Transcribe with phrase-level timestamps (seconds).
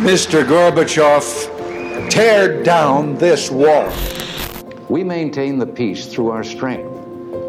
[0.00, 0.44] Mr.
[0.44, 3.92] Gorbachev, tear down this wall.
[4.88, 6.88] We maintain the peace through our strength.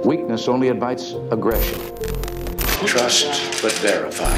[0.05, 1.79] Weakness only invites aggression.
[2.85, 4.37] Trust but verify.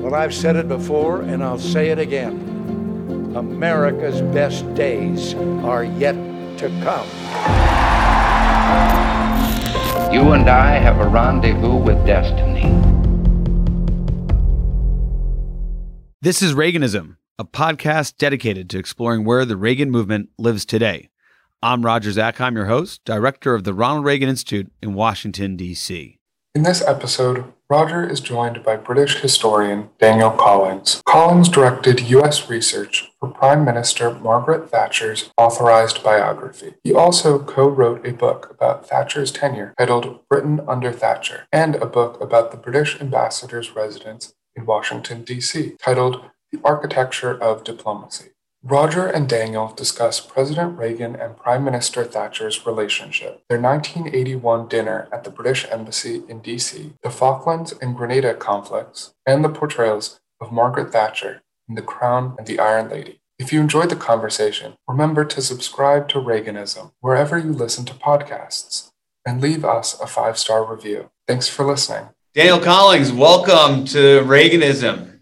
[0.00, 3.34] Well, I've said it before and I'll say it again.
[3.36, 5.34] America's best days
[5.64, 6.14] are yet
[6.56, 7.06] to come.
[10.10, 12.81] You and I have a rendezvous with destiny.
[16.24, 21.08] This is Reaganism, a podcast dedicated to exploring where the Reagan movement lives today.
[21.60, 26.20] I'm Roger Zakheim, your host, director of the Ronald Reagan Institute in Washington, D.C.
[26.54, 31.02] In this episode, Roger is joined by British historian Daniel Collings.
[31.08, 32.48] Collings directed U.S.
[32.48, 36.74] research for Prime Minister Margaret Thatcher's authorized biography.
[36.84, 41.86] He also co wrote a book about Thatcher's tenure titled Britain Under Thatcher, and a
[41.86, 48.30] book about the British ambassador's residence in Washington, D.C., titled The Architecture of Diplomacy.
[48.64, 55.24] Roger and Daniel discuss President Reagan and Prime Minister Thatcher's relationship, their 1981 dinner at
[55.24, 60.92] the British Embassy in DC, the Falklands and Grenada conflicts, and the portrayals of Margaret
[60.92, 63.20] Thatcher in The Crown and the Iron Lady.
[63.36, 68.92] If you enjoyed the conversation, remember to subscribe to Reaganism wherever you listen to podcasts
[69.26, 71.10] and leave us a five star review.
[71.26, 72.10] Thanks for listening.
[72.34, 75.18] Daniel Collings, welcome to Reaganism.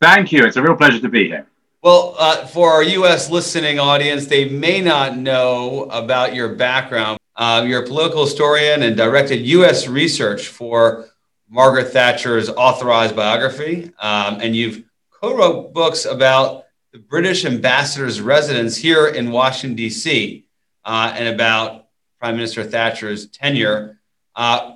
[0.00, 0.44] Thank you.
[0.44, 1.46] It's a real pleasure to be here.
[1.84, 3.30] Well, uh, for our U.S.
[3.30, 7.20] listening audience, they may not know about your background.
[7.36, 9.86] Uh, you're a political historian and directed U.S.
[9.86, 11.06] research for
[11.48, 19.06] Margaret Thatcher's authorized biography, um, and you've co-wrote books about the British ambassador's residence here
[19.06, 20.44] in Washington D.C.
[20.84, 21.86] Uh, and about
[22.18, 24.00] Prime Minister Thatcher's tenure.
[24.34, 24.72] Uh,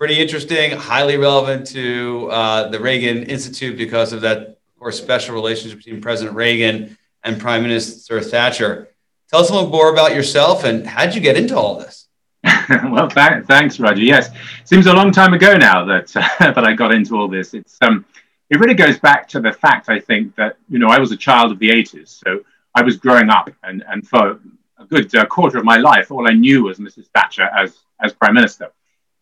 [0.00, 5.76] pretty interesting, highly relevant to uh, the Reagan Institute because of that or special relationship
[5.76, 8.88] between President Reagan and Prime Minister Thatcher.
[9.28, 12.08] Tell us a little more about yourself and how did you get into all this?
[12.90, 14.00] well, th- thanks, Roger.
[14.00, 14.30] Yes,
[14.64, 17.52] seems a long time ago now that uh, that I got into all this.
[17.52, 18.06] It's um,
[18.48, 21.16] it really goes back to the fact I think that you know I was a
[21.16, 22.42] child of the '80s, so
[22.74, 24.40] I was growing up, and and for
[24.78, 27.08] a good uh, quarter of my life, all I knew was Mrs.
[27.14, 28.72] Thatcher as as Prime Minister.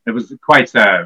[0.09, 1.05] It was quite uh,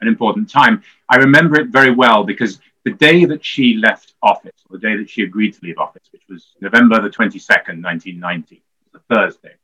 [0.00, 0.82] an important time.
[1.08, 4.96] I remember it very well because the day that she left office, or the day
[4.96, 8.62] that she agreed to leave office, which was November the 22nd, 1990,
[8.92, 9.54] was a Thursday.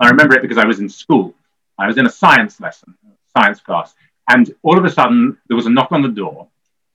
[0.00, 1.34] I remember it because I was in school.
[1.78, 2.94] I was in a science lesson,
[3.36, 3.94] science class,
[4.28, 6.48] and all of a sudden there was a knock on the door.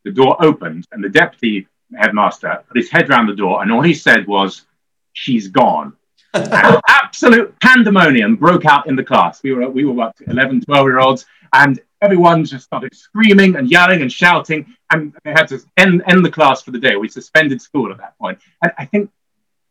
[0.03, 3.81] The door opened, and the deputy headmaster put his head round the door, and all
[3.81, 4.65] he said was,
[5.13, 5.93] She's gone.
[6.33, 9.41] Absolute pandemonium broke out in the class.
[9.43, 13.69] We were, we were what, 11, 12 year olds, and everyone just started screaming and
[13.69, 16.95] yelling and shouting, and they had to end, end the class for the day.
[16.95, 18.39] We suspended school at that point.
[18.61, 19.09] And I think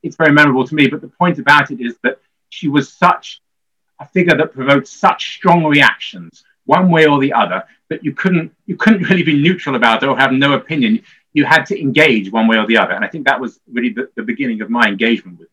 [0.02, 2.18] it's very memorable to me, but the point about it is that
[2.48, 3.40] she was such
[4.00, 8.52] a figure that provoked such strong reactions, one way or the other, that you couldn't
[8.66, 11.02] you couldn't really be neutral about it or have no opinion.
[11.32, 12.92] You had to engage one way or the other.
[12.92, 15.48] And I think that was really the, the beginning of my engagement with.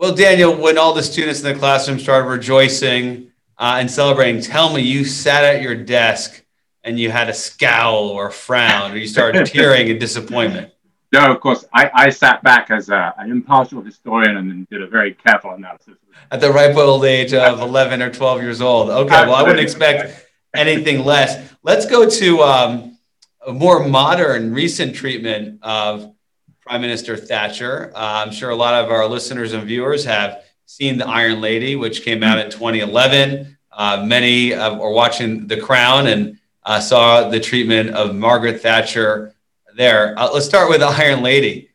[0.00, 4.72] Well, Daniel, when all the students in the classroom started rejoicing uh, and celebrating, tell
[4.72, 6.42] me you sat at your desk
[6.82, 10.72] and you had a scowl or a frown, or you started tearing in disappointment.
[11.12, 11.66] No, of course.
[11.74, 15.96] I, I sat back as a, an impartial historian and did a very careful analysis.
[16.30, 18.88] At the ripe old age of 11 or 12 years old.
[18.88, 21.52] Okay, well, I wouldn't expect anything less.
[21.62, 22.98] Let's go to um,
[23.46, 26.14] a more modern, recent treatment of
[26.60, 27.90] Prime Minister Thatcher.
[27.94, 31.74] Uh, I'm sure a lot of our listeners and viewers have seen The Iron Lady,
[31.74, 33.56] which came out in 2011.
[33.72, 39.34] Uh, many uh, are watching The Crown and uh, saw the treatment of Margaret Thatcher
[39.74, 40.18] there.
[40.18, 41.70] Uh, let's start with The Iron Lady.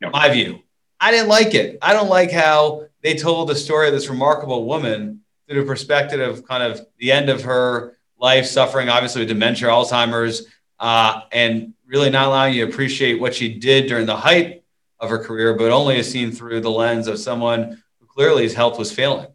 [0.00, 0.12] Yep.
[0.12, 0.60] My view.
[1.00, 1.78] I didn't like it.
[1.80, 6.20] I don't like how they told the story of this remarkable woman through the perspective
[6.20, 10.46] of kind of the end of her life, suffering obviously with dementia, Alzheimer's,
[10.80, 14.64] uh, and really not allowing you to appreciate what she did during the height
[15.00, 18.54] of her career, but only as seen through the lens of someone who clearly his
[18.54, 19.28] health was failing.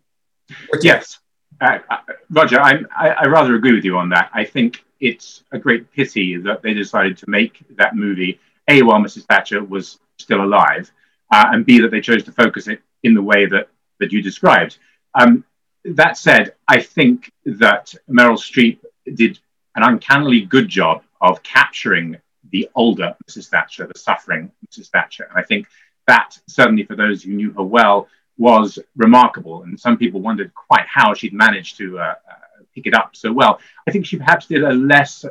[0.81, 1.19] Yes,
[1.61, 1.97] uh, uh,
[2.29, 4.29] Roger, I, I rather agree with you on that.
[4.33, 8.99] I think it's a great pity that they decided to make that movie a while
[8.99, 9.25] Mrs.
[9.25, 10.91] Thatcher was still alive,
[11.31, 13.69] uh, and b that they chose to focus it in the way that
[13.99, 14.77] that you described.
[15.13, 15.43] Um,
[15.85, 18.79] that said, I think that Meryl Streep
[19.13, 19.39] did
[19.75, 22.17] an uncannily good job of capturing
[22.51, 23.49] the older Mrs.
[23.49, 24.89] Thatcher, the suffering Mrs.
[24.89, 25.25] Thatcher.
[25.29, 25.67] And I think
[26.07, 28.07] that certainly for those who knew her well
[28.37, 32.93] was remarkable, and some people wondered quite how she'd managed to uh, uh, pick it
[32.93, 33.59] up so well.
[33.87, 35.25] I think she perhaps did a less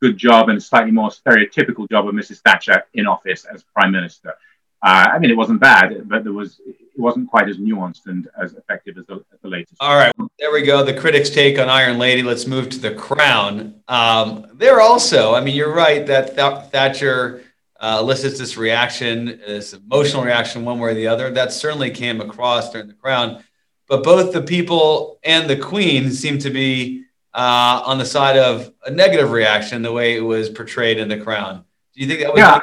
[0.00, 2.38] good job and a slightly more stereotypical job of Mrs.
[2.40, 4.34] Thatcher in office as prime minister.
[4.82, 8.28] Uh, I mean, it wasn't bad, but there was it wasn't quite as nuanced and
[8.40, 9.76] as effective as the, as the latest.
[9.80, 10.84] All right, there we go.
[10.84, 12.22] The critics' take on Iron Lady.
[12.22, 13.82] Let's move to the Crown.
[13.88, 17.42] Um, there also, I mean, you're right that Th- Thatcher
[17.80, 21.30] uh, elicits this reaction, this emotional reaction, one way or the other.
[21.30, 23.42] That certainly came across during the Crown.
[23.88, 27.04] But both the people and the Queen seem to be
[27.34, 31.18] uh, on the side of a negative reaction, the way it was portrayed in the
[31.18, 31.64] Crown.
[31.94, 32.60] Do you think that was yeah.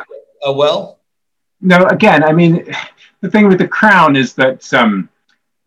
[0.47, 0.99] uh, well?
[1.65, 2.63] No, again, I mean,
[3.21, 5.09] the thing with the Crown is that um,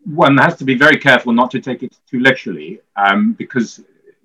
[0.04, 3.80] one has to be very careful not to take it too literally, um, because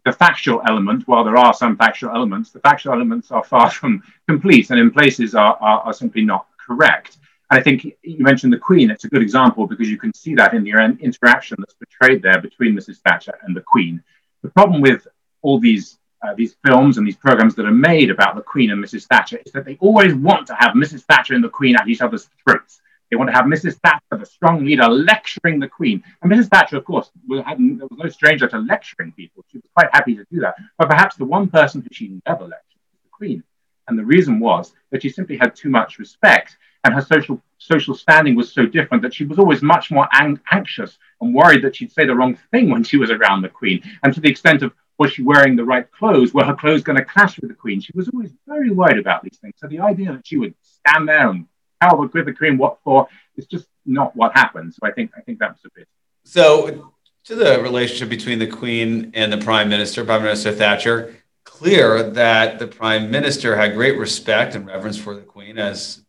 [0.06, 4.04] the factual element, while there are some factual elements, the factual elements are far from
[4.28, 7.18] complete and in places are, are, are simply not correct.
[7.50, 8.92] And I think you mentioned the Queen.
[8.92, 12.40] It's a good example because you can see that in the interaction that's portrayed there
[12.40, 12.98] between Mrs.
[12.98, 14.04] Thatcher and the Queen.
[14.44, 15.08] The problem with
[15.42, 18.84] all these uh, these films and these programs that are made about the Queen and
[18.84, 19.06] Mrs.
[19.06, 21.04] Thatcher is that they always want to have Mrs.
[21.04, 22.82] Thatcher and the Queen at each other's throats.
[23.10, 23.80] They want to have Mrs.
[23.84, 26.04] Thatcher, the strong leader, lecturing the Queen.
[26.22, 26.50] And Mrs.
[26.50, 29.44] Thatcher, of course, was, there was no stranger to lecturing people.
[29.52, 30.56] She was quite happy to do that.
[30.78, 33.44] But perhaps the one person who she never lectured was the Queen.
[33.88, 37.96] And the reason was that she simply had too much respect and her social social
[37.96, 41.76] standing was so different that she was always much more ang- anxious and worried that
[41.76, 44.62] she'd say the wrong thing when she was around the queen and to the extent
[44.62, 46.34] of was she wearing the right clothes?
[46.34, 47.82] Were her clothes going to clash with the queen?
[47.82, 49.56] She was always very worried about these things.
[49.58, 51.48] So the idea that she would stand there and
[51.82, 54.74] tell the, the queen what for is just not what happened.
[54.74, 55.88] So i think i think that was a bit.
[56.24, 56.94] So
[57.26, 62.60] to the relationship between the queen and the prime minister prime minister thatcher clear that
[62.60, 66.04] the prime minister had great respect and reverence for the queen as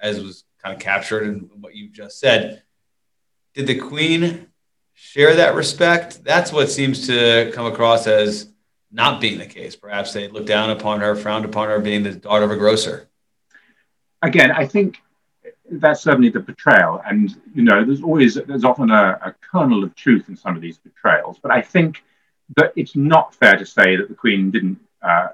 [0.00, 2.62] as was kind of captured in what you just said.
[3.54, 4.47] Did the Queen
[4.98, 6.24] share that respect?
[6.24, 8.48] That's what seems to come across as
[8.90, 9.76] not being the case.
[9.76, 13.08] Perhaps they looked down upon her, frowned upon her being the daughter of a grocer.
[14.22, 14.96] Again, I think
[15.70, 17.00] that's certainly the portrayal.
[17.06, 20.62] And, you know, there's always, there's often a, a kernel of truth in some of
[20.62, 21.38] these portrayals.
[21.40, 22.02] But I think
[22.56, 25.28] that it's not fair to say that the Queen didn't uh,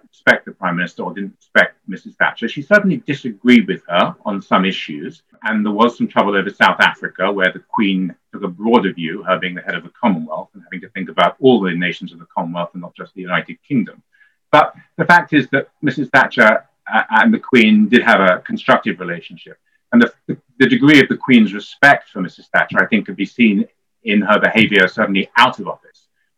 [0.45, 2.17] the Prime Minister or didn't respect Mrs.
[2.17, 2.49] Thatcher.
[2.49, 5.23] She certainly disagreed with her on some issues.
[5.43, 9.23] And there was some trouble over South Africa, where the Queen took a broader view,
[9.23, 12.13] her being the head of the Commonwealth and having to think about all the nations
[12.13, 14.03] of the Commonwealth and not just the United Kingdom.
[14.51, 16.11] But the fact is that Mrs.
[16.11, 19.59] Thatcher uh, and the Queen did have a constructive relationship.
[19.93, 22.47] And the, the degree of the Queen's respect for Mrs.
[22.53, 23.67] Thatcher, I think, could be seen
[24.03, 25.94] in her behavior, certainly out of office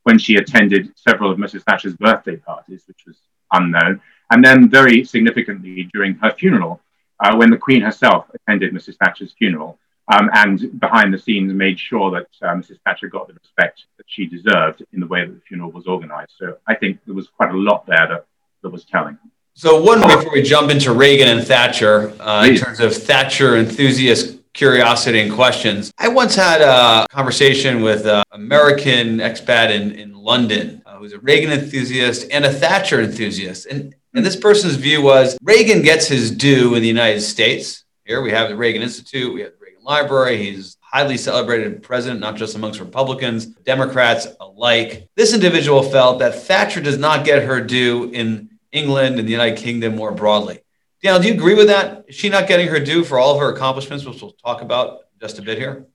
[0.06, 1.64] when she attended several of Mrs.
[1.64, 3.16] Thatcher's birthday parties, which was
[3.52, 4.00] unknown.
[4.30, 6.80] And then, very significantly, during her funeral,
[7.18, 8.96] uh, when the Queen herself attended Mrs.
[8.98, 9.80] Thatcher's funeral
[10.14, 12.78] um, and behind the scenes made sure that uh, Mrs.
[12.84, 16.34] Thatcher got the respect that she deserved in the way that the funeral was organized.
[16.38, 18.26] So I think there was quite a lot there that,
[18.62, 19.18] that was telling.
[19.54, 24.35] So, one before we jump into Reagan and Thatcher, uh, in terms of Thatcher enthusiasts
[24.56, 25.92] curiosity and questions.
[25.98, 31.18] I once had a conversation with an American expat in, in London uh, who's a
[31.20, 33.66] Reagan enthusiast and a Thatcher enthusiast.
[33.66, 37.84] And, and this person's view was Reagan gets his due in the United States.
[38.06, 40.42] Here we have the Reagan Institute, we have the Reagan Library.
[40.42, 45.06] He's highly celebrated president, not just amongst Republicans, Democrats alike.
[45.16, 49.58] This individual felt that Thatcher does not get her due in England and the United
[49.58, 50.60] Kingdom more broadly.
[51.06, 52.04] Daniel, do you agree with that?
[52.08, 55.02] Is she not getting her due for all of her accomplishments, which we'll talk about
[55.20, 55.86] just a bit here?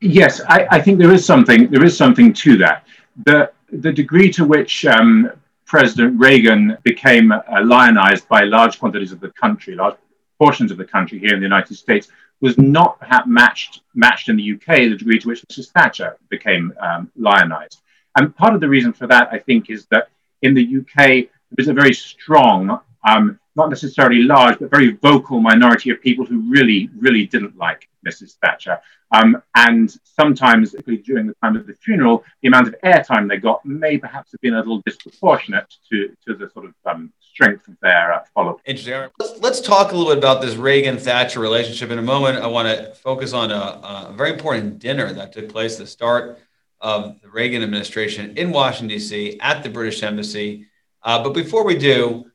[0.00, 1.68] Yes, I, I think there is something.
[1.72, 2.86] There is something to that.
[3.24, 5.32] The the degree to which um,
[5.66, 9.96] President Reagan became uh, lionized by large quantities of the country, large
[10.38, 12.06] portions of the country here in the United States,
[12.40, 14.66] was not perhaps matched matched in the UK.
[14.90, 15.72] The degree to which Mrs.
[15.72, 17.82] Thatcher became um, lionized,
[18.14, 20.10] and part of the reason for that, I think, is that
[20.42, 25.40] in the UK there is a very strong um, not necessarily large, but very vocal
[25.40, 28.36] minority of people who really, really didn't like Mrs.
[28.42, 28.80] Thatcher.
[29.12, 33.64] Um, and sometimes, during the time of the funeral, the amount of airtime they got
[33.66, 37.76] may perhaps have been a little disproportionate to, to the sort of um, strength of
[37.82, 38.60] their uh, follow.
[38.66, 39.10] Interesting.
[39.18, 42.38] Let's, let's talk a little bit about this Reagan Thatcher relationship in a moment.
[42.38, 45.86] I want to focus on a, a very important dinner that took place at the
[45.86, 46.38] start
[46.80, 50.66] of the Reagan administration in Washington, D.C., at the British Embassy.
[51.02, 52.29] Uh, but before we do,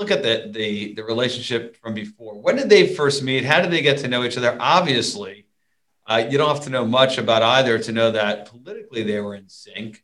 [0.00, 2.34] look at the, the the relationship from before.
[2.34, 3.44] When did they first meet?
[3.44, 4.56] How did they get to know each other?
[4.58, 5.44] Obviously,
[6.06, 9.34] uh, you don't have to know much about either to know that politically they were
[9.34, 10.02] in sync.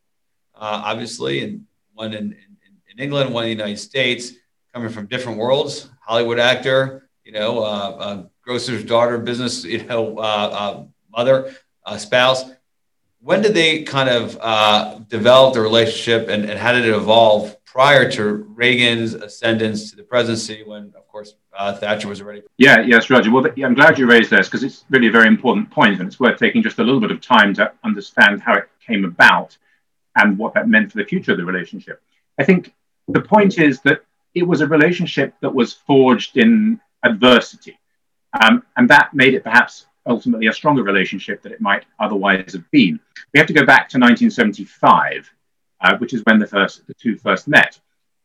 [0.55, 2.57] Uh, obviously, and one in, in,
[2.91, 4.33] in, England, one in the United States,
[4.73, 5.89] coming from different worlds.
[6.07, 12.45] Hollywood actor, you know, uh, grocer's daughter, business, you know, uh, uh, mother, uh, spouse.
[13.21, 18.11] When did they kind of develop the relationship, and, and how did it evolve prior
[18.11, 18.23] to
[18.55, 22.43] Reagan's ascendance to the presidency, when, of course, uh, Thatcher was already.
[22.57, 23.31] Yeah, yes, Roger.
[23.31, 26.19] Well, I'm glad you raised this because it's really a very important point, and it's
[26.19, 29.59] worth taking just a little bit of time to understand how it came about
[30.15, 32.01] and what that meant for the future of the relationship.
[32.39, 32.73] I think
[33.09, 34.01] the point is that
[34.35, 37.79] it was a relationship that was forged in adversity,
[38.41, 42.71] um, and that made it perhaps ultimately a stronger relationship than it might otherwise have
[42.71, 42.99] been.
[43.35, 45.31] We have to go back to 1975,
[45.81, 47.79] uh, which is when the first the two first met.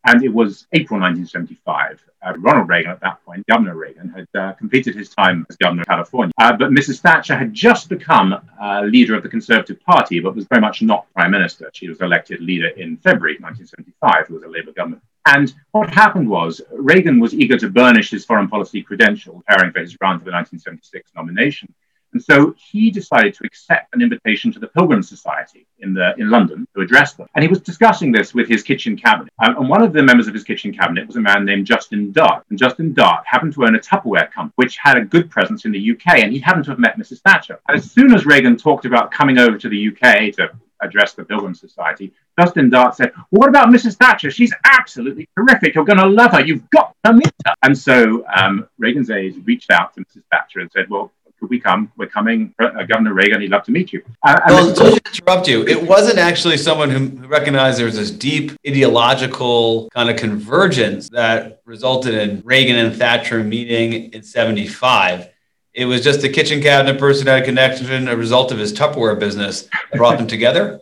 [0.06, 2.04] And it was April 1975.
[2.26, 5.82] Uh, Ronald Reagan, at that point, Governor Reagan, had uh, completed his time as governor
[5.82, 6.34] of California.
[6.40, 7.02] Uh, but Mrs.
[7.02, 11.06] Thatcher had just become uh, leader of the Conservative Party, but was very much not
[11.14, 11.70] prime minister.
[11.74, 14.26] She was elected leader in February 1975.
[14.28, 15.04] It was a Labour government.
[15.28, 19.82] And what happened was Reagan was eager to burnish his foreign policy credentials, preparing for
[19.82, 21.72] his run for the 1976 nomination.
[22.14, 26.30] And so he decided to accept an invitation to the Pilgrim Society in, the, in
[26.30, 27.28] London to address them.
[27.36, 29.32] And he was discussing this with his kitchen cabinet.
[29.40, 32.44] And one of the members of his kitchen cabinet was a man named Justin Dart.
[32.50, 35.72] And Justin Dart happened to own a Tupperware company, which had a good presence in
[35.72, 36.20] the UK.
[36.20, 37.22] And he happened to have met Mrs.
[37.22, 37.60] Thatcher.
[37.68, 40.52] And as soon as Reagan talked about coming over to the UK to
[40.82, 43.98] address the Pilgrim Society, Justin Dart said, well, What about Mrs.
[43.98, 44.32] Thatcher?
[44.32, 45.76] She's absolutely terrific.
[45.76, 46.42] You're going to love her.
[46.42, 47.54] You've got to meet her.
[47.64, 50.24] And so um, Reagan's aides reached out to Mrs.
[50.32, 51.92] Thatcher and said, Well, could we come?
[51.98, 52.54] We're coming.
[52.60, 54.04] Uh, Governor Reagan, he'd love to meet you.
[54.22, 58.52] Uh, well, to interrupt you, it wasn't actually someone who recognized there was this deep
[58.66, 65.30] ideological kind of convergence that resulted in Reagan and Thatcher meeting in 75.
[65.74, 69.20] It was just a kitchen cabinet person had a connection, a result of his Tupperware
[69.20, 70.82] business that brought them together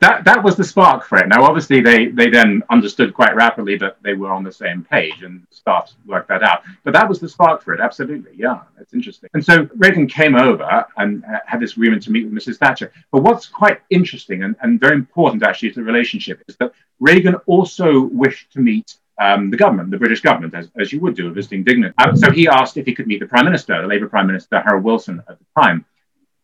[0.00, 1.28] that that was the spark for it.
[1.28, 5.22] Now, obviously, they they then understood quite rapidly that they were on the same page,
[5.22, 6.62] and staff worked that out.
[6.84, 7.80] But that was the spark for it.
[7.80, 9.30] Absolutely, yeah, that's interesting.
[9.34, 12.58] And so Reagan came over and had this agreement to meet with Mrs.
[12.58, 12.92] Thatcher.
[13.12, 17.36] But what's quite interesting and, and very important actually to the relationship is that Reagan
[17.46, 21.28] also wished to meet um, the government, the British government, as, as you would do
[21.28, 21.94] a visiting dignitary.
[21.98, 24.60] Um, so he asked if he could meet the Prime Minister, the Labour Prime Minister,
[24.60, 25.84] Harold Wilson, at the time.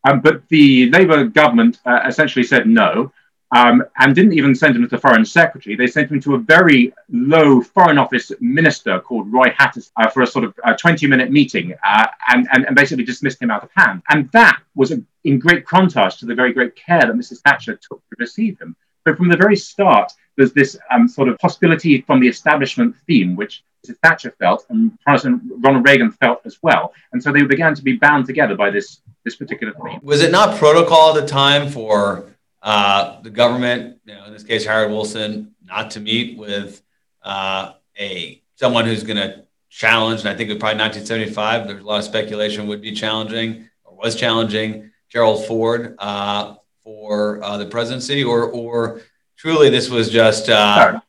[0.06, 3.12] Um, but the Labour government uh, essentially said no
[3.54, 5.76] um, and didn't even send him to the foreign secretary.
[5.76, 10.22] They sent him to a very low foreign office minister called Roy Hattersley uh, for
[10.22, 13.70] a sort of 20 minute meeting uh, and, and, and, basically dismissed him out of
[13.76, 14.02] hand.
[14.08, 17.40] And that was a, in great contrast to the very great care that Mrs.
[17.40, 18.76] Thatcher took to receive him.
[19.06, 23.36] So from the very start, there's this um, sort of hostility from the establishment theme,
[23.36, 23.62] which.
[23.94, 26.92] Thatcher felt and President Ronald Reagan felt as well.
[27.12, 30.00] And so they began to be bound together by this this particular theme.
[30.02, 32.30] Was it not protocol at the time for
[32.62, 36.82] uh, the government, you know, in this case Harold Wilson, not to meet with
[37.22, 40.20] uh, a someone who's going to challenge?
[40.20, 41.66] And I think it was probably 1975.
[41.68, 47.42] There's a lot of speculation would be challenging or was challenging Gerald Ford uh, for
[47.42, 49.00] uh, the presidency, or or
[49.36, 50.48] truly this was just.
[50.48, 51.00] Uh,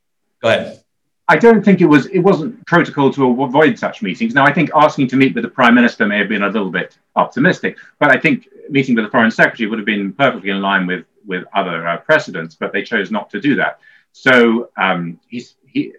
[0.41, 0.83] go ahead.
[1.29, 4.33] I don't think it was it wasn't protocol to avoid such meetings.
[4.33, 6.71] Now, I think asking to meet with the prime minister may have been a little
[6.71, 10.61] bit optimistic, but I think meeting with the foreign secretary would have been perfectly in
[10.61, 12.55] line with with other uh, precedents.
[12.55, 13.79] But they chose not to do that.
[14.13, 15.93] So um, he's, he,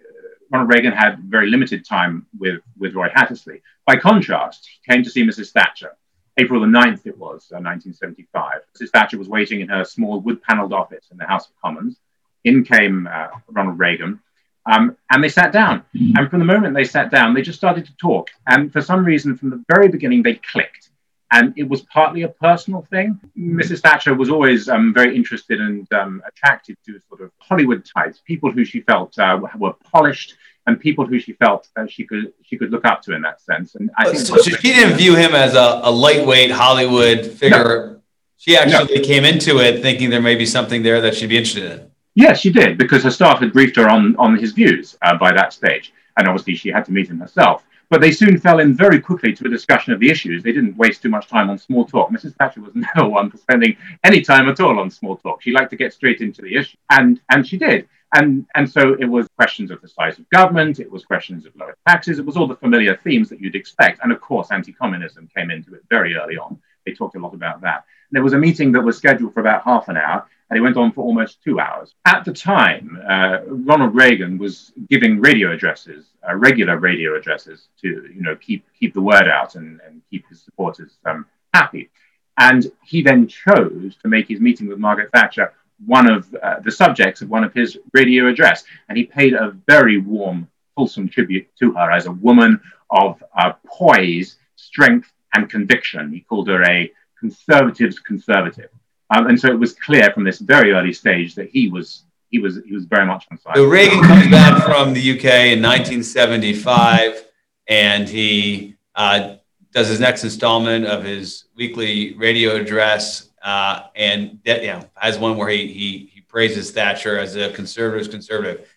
[0.51, 3.61] Ronald Reagan had very limited time with with Roy Hattersley.
[3.85, 5.51] By contrast, he came to see Mrs.
[5.51, 5.95] Thatcher.
[6.37, 8.61] April the 9th, it was, uh, 1975.
[8.73, 8.91] Mrs.
[8.91, 11.99] Thatcher was waiting in her small wood paneled office in the House of Commons.
[12.45, 14.21] In came uh, Ronald Reagan
[14.69, 15.79] um, and they sat down.
[15.95, 16.17] Mm-hmm.
[16.17, 18.29] And from the moment they sat down, they just started to talk.
[18.47, 20.89] And for some reason, from the very beginning, they clicked.
[21.31, 23.19] And it was partly a personal thing.
[23.37, 23.81] Mrs.
[23.81, 28.51] Thatcher was always um, very interested and um, attracted to sort of Hollywood types, people
[28.51, 30.35] who she felt uh, were polished
[30.65, 33.41] and people who she felt uh, she could she could look up to in that
[33.41, 33.75] sense.
[33.75, 37.93] And I think so she didn't view him as a, a lightweight Hollywood figure.
[37.93, 38.01] No.
[38.37, 39.03] She actually no.
[39.03, 41.88] came into it thinking there may be something there that she'd be interested in.
[42.19, 45.31] Yes, she did, because her staff had briefed her on, on his views uh, by
[45.31, 45.93] that stage.
[46.17, 47.63] And obviously, she had to meet him herself.
[47.89, 50.43] But they soon fell in very quickly to a discussion of the issues.
[50.43, 52.11] They didn't waste too much time on small talk.
[52.11, 52.35] Mrs.
[52.35, 55.41] Thatcher was never one for spending any time at all on small talk.
[55.41, 57.87] She liked to get straight into the issue, and and she did.
[58.13, 61.55] And and so it was questions of the size of government, it was questions of
[61.55, 64.01] lower taxes, it was all the familiar themes that you'd expect.
[64.03, 66.59] And of course, anti-communism came into it very early on.
[66.85, 67.85] They talked a lot about that.
[68.11, 70.77] There was a meeting that was scheduled for about half an hour, and it went
[70.77, 71.93] on for almost two hours.
[72.05, 77.87] At the time, uh, Ronald Reagan was giving radio addresses, uh, regular radio addresses, to
[77.87, 81.89] you know keep keep the word out and, and keep his supporters um, happy.
[82.37, 85.53] And he then chose to make his meeting with Margaret Thatcher
[85.85, 89.55] one of uh, the subjects of one of his radio address, and he paid a
[89.67, 92.59] very warm, fulsome tribute to her as a woman
[92.91, 96.11] of uh, poise, strength, and conviction.
[96.11, 98.69] He called her a conservative's conservative.
[99.09, 102.39] Um, and so it was clear from this very early stage that he was he
[102.39, 103.55] was he was very much on side.
[103.55, 107.25] So Reagan comes back from the UK in 1975,
[107.67, 109.35] and he uh,
[109.73, 115.17] does his next installment of his weekly radio address, uh, and that, you know has
[115.17, 118.67] one where he he he praises Thatcher as a conservative's conservative.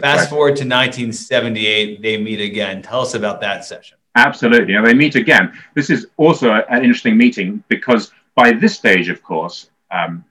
[0.00, 2.82] Fast forward to 1978, they meet again.
[2.82, 3.96] Tell us about that session.
[4.14, 4.74] Absolutely.
[4.74, 5.56] And they meet again.
[5.74, 10.24] This is also an interesting meeting because by this stage, of course, um,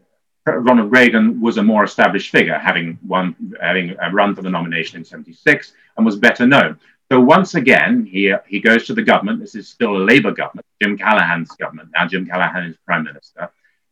[0.46, 5.06] Ronald Reagan was a more established figure, having won, having run for the nomination in
[5.06, 6.80] 76 and was better known.
[7.12, 9.40] So once again, he, he goes to the government.
[9.40, 11.90] This is still a Labour government, Jim Callaghan's government.
[11.94, 13.50] Now Jim Callaghan is prime minister.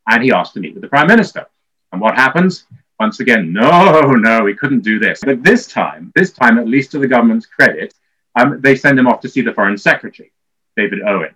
[0.07, 1.45] And he asked to meet with the prime minister.
[1.91, 2.65] And what happens?
[2.99, 5.21] Once again, no, no, we couldn't do this.
[5.23, 7.93] But this time, this time, at least to the government's credit,
[8.35, 10.31] um, they send him off to see the foreign secretary,
[10.75, 11.35] David Owen.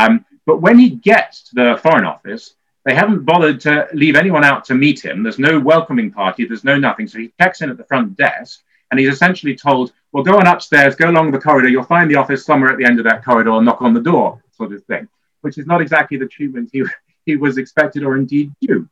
[0.00, 2.54] Um, but when he gets to the foreign office,
[2.88, 5.22] they haven't bothered to leave anyone out to meet him.
[5.22, 7.06] There's no welcoming party, there's no nothing.
[7.06, 10.46] So he checks in at the front desk and he's essentially told, Well, go on
[10.46, 13.22] upstairs, go along the corridor, you'll find the office somewhere at the end of that
[13.22, 15.06] corridor, knock on the door, sort of thing,
[15.42, 16.82] which is not exactly the treatment he,
[17.26, 18.88] he was expected or indeed due.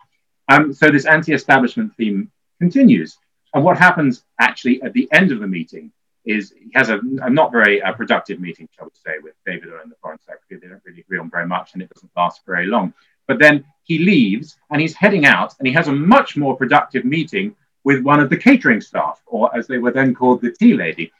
[0.50, 3.17] Um, so this anti establishment theme continues.
[3.55, 5.91] And what happens actually at the end of the meeting
[6.26, 9.71] is he has a, a not very uh, productive meeting, shall we say, with David
[9.71, 10.61] Owen, the foreign secretary.
[10.61, 12.93] They don't really agree on very much, and it doesn't last very long.
[13.26, 17.04] But then he leaves and he's heading out, and he has a much more productive
[17.04, 17.54] meeting
[17.85, 21.12] with one of the catering staff, or as they were then called, the tea lady.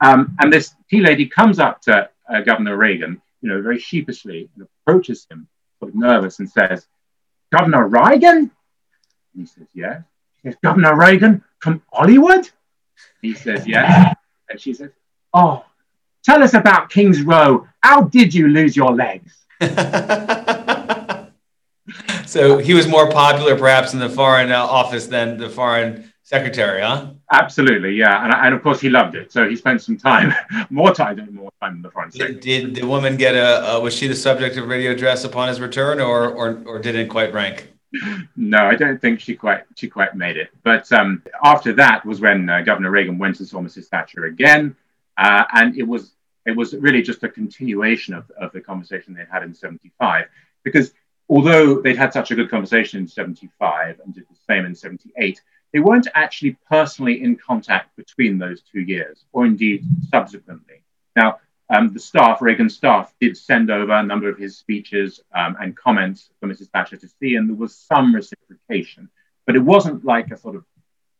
[0.00, 4.48] Um, and this tea lady comes up to uh, Governor Reagan, you know, very sheepishly,
[4.54, 5.46] and approaches him,
[5.78, 6.86] sort of nervous, and says,
[7.52, 8.50] "Governor Reagan?" And
[9.34, 10.02] he says, "Yes."
[10.36, 12.48] She says, "Governor Reagan from Hollywood?"
[13.20, 14.14] He says, "Yes."
[14.48, 14.90] And she says,
[15.32, 15.64] Oh,
[16.22, 17.66] tell us about King's Row.
[17.80, 19.36] How did you lose your legs?
[22.34, 26.80] so he was more popular, perhaps, in the foreign uh, office than the foreign secretary,
[26.80, 27.12] huh?
[27.30, 28.24] Absolutely, yeah.
[28.24, 29.30] And, and of course, he loved it.
[29.30, 30.34] So he spent some time,
[30.70, 32.40] more time, more time in the foreign secretary.
[32.40, 35.60] Did the woman get a, uh, was she the subject of radio address upon his
[35.60, 37.70] return or, or, or didn't quite rank?
[38.36, 40.48] no, I don't think she quite she quite made it.
[40.64, 43.86] But um, after that was when uh, Governor Reagan went and saw Mrs.
[43.86, 44.74] Thatcher again,
[45.16, 49.24] uh, and it was it was really just a continuation of, of the conversation they
[49.30, 50.26] had in '75.
[50.64, 50.92] Because
[51.28, 55.40] although they'd had such a good conversation in '75 and did the same in '78,
[55.72, 60.82] they weren't actually personally in contact between those two years, or indeed subsequently.
[61.16, 65.56] Now, um, the staff, Reagan staff, did send over a number of his speeches um,
[65.60, 66.68] and comments for Mrs.
[66.70, 69.08] Thatcher to see, and there was some reciprocation.
[69.46, 70.64] But it wasn't like a sort of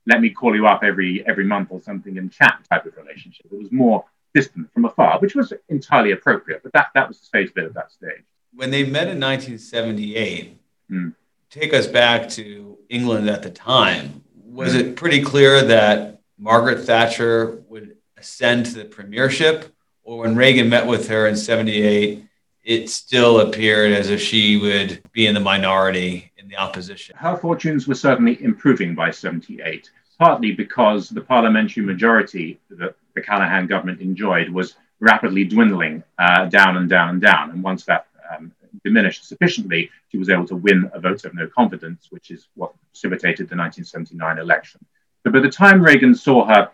[0.06, 3.46] let me call you up every every month or something and chat type of relationship.
[3.50, 6.62] It was more distant from afar, which was entirely appropriate.
[6.62, 8.24] But that that was the stage bit at that stage.
[8.54, 10.58] When they met in 1978,
[10.90, 11.14] mm.
[11.50, 14.22] take us back to England at the time.
[14.44, 14.80] Was mm.
[14.80, 19.74] it pretty clear that Margaret Thatcher would ascend to the premiership?
[20.04, 22.24] or when Reagan met with her in 78,
[22.62, 27.16] it still appeared as if she would be in the minority in the opposition.
[27.16, 33.66] Her fortunes were certainly improving by 78, partly because the parliamentary majority that the Callaghan
[33.66, 37.50] government enjoyed was rapidly dwindling uh, down and down and down.
[37.50, 38.52] And once that um,
[38.84, 42.72] diminished sufficiently, she was able to win a vote of no confidence, which is what
[42.90, 44.84] precipitated the 1979 election.
[45.22, 46.70] But by the time Reagan saw her,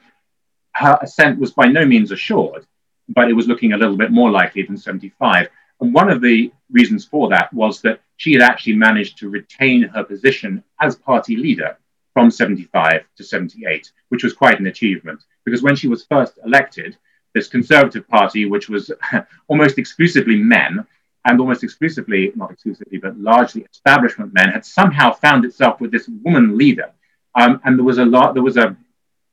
[0.74, 2.66] her ascent was by no means assured
[3.10, 5.48] but it was looking a little bit more likely than 75.
[5.80, 9.82] And one of the reasons for that was that she had actually managed to retain
[9.82, 11.76] her position as party leader
[12.12, 15.22] from 75 to 78, which was quite an achievement.
[15.44, 16.96] Because when she was first elected,
[17.34, 18.90] this Conservative Party, which was
[19.48, 20.86] almost exclusively men,
[21.24, 26.09] and almost exclusively, not exclusively, but largely establishment men, had somehow found itself with this
[26.22, 26.90] woman leader.
[27.38, 28.76] Um, and there was a lot, there was a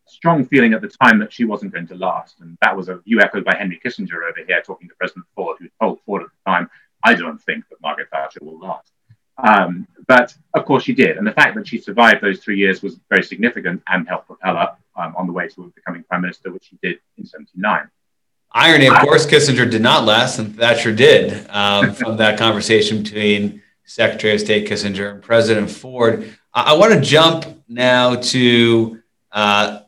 [0.05, 2.39] strong feeling at the time that she wasn't going to last.
[2.39, 5.57] And that was a view echoed by Henry Kissinger over here talking to President Ford,
[5.59, 6.69] who told Ford at the time,
[7.03, 8.91] I don't think that Margaret Thatcher will last.
[9.37, 11.17] Um, but of course she did.
[11.17, 14.55] And the fact that she survived those three years was very significant and helped propel
[14.55, 17.89] her um, on the way to becoming prime minister, which she did in 79.
[18.51, 23.61] Irony, of course, Kissinger did not last, and Thatcher did um, from that conversation between
[23.85, 26.35] Secretary of State Kissinger and President Ford.
[26.53, 29.81] I, I want to jump now to uh,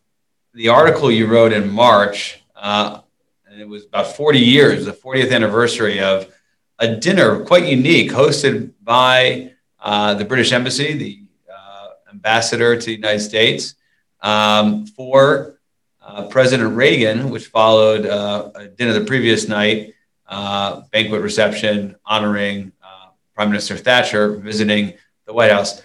[0.54, 3.02] the article you wrote in March, uh,
[3.48, 6.34] and it was about 40 years, the 40th anniversary of
[6.80, 12.94] a dinner quite unique hosted by uh, the British Embassy, the uh, ambassador to the
[12.94, 13.76] United States,
[14.22, 15.59] um, for
[16.02, 19.94] uh, President Reagan, which followed uh, a dinner the previous night,
[20.28, 22.72] uh, banquet reception honoring
[23.36, 24.94] Prime Minister Thatcher visiting
[25.26, 25.82] the White House.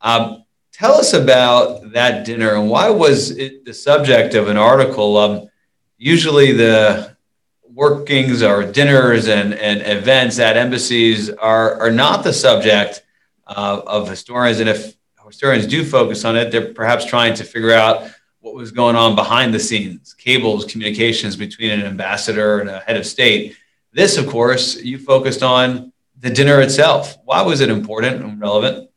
[0.00, 0.42] Um,
[0.78, 5.16] Tell us about that dinner and why was it the subject of an article?
[5.16, 5.48] Um,
[5.96, 7.16] usually, the
[7.64, 13.02] workings or dinners and, and events at embassies are, are not the subject
[13.46, 14.60] uh, of historians.
[14.60, 18.10] And if historians do focus on it, they're perhaps trying to figure out
[18.46, 22.96] what was going on behind the scenes, cables, communications between an ambassador and a head
[22.96, 23.56] of state.
[23.92, 27.16] This, of course, you focused on the dinner itself.
[27.24, 28.88] Why was it important and relevant?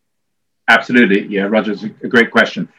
[0.67, 1.25] Absolutely.
[1.25, 2.69] Yeah, Roger, it's a great question.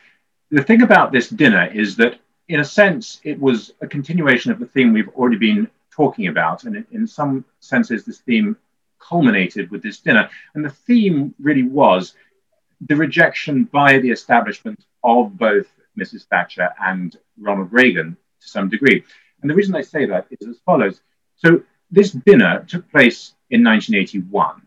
[0.53, 4.61] The thing about this dinner is that, in a sense, it was a continuation of
[4.61, 6.63] the theme we've already been talking about.
[6.63, 8.57] And in some senses, this theme
[9.01, 10.31] culminated with this dinner.
[10.55, 12.15] And the theme really was
[12.81, 15.67] the rejection by the establishment of both
[15.99, 16.27] Mrs.
[16.27, 19.05] Thatcher and Ronald Reagan to some degree.
[19.43, 21.01] And the reason I say that is as follows.
[21.37, 24.63] So this dinner took place in 1981,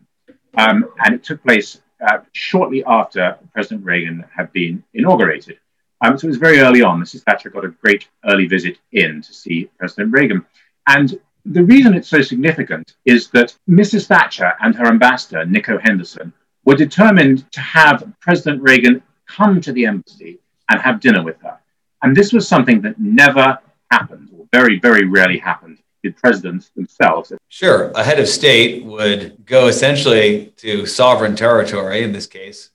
[0.58, 5.58] um, and it took place uh, shortly after President Reagan had been inaugurated.
[6.04, 7.00] Um, so it was very early on.
[7.00, 7.22] Mrs.
[7.22, 10.44] Thatcher got a great early visit in to see President Reagan.
[10.86, 14.06] And the reason it's so significant is that Mrs.
[14.06, 16.32] Thatcher and her ambassador, Nico Henderson,
[16.64, 21.58] were determined to have President Reagan come to the embassy and have dinner with her.
[22.02, 23.58] And this was something that never
[23.90, 27.32] happened, or very, very rarely happened with presidents themselves.
[27.48, 27.90] Sure.
[27.94, 32.70] A head of state would go essentially to sovereign territory, in this case,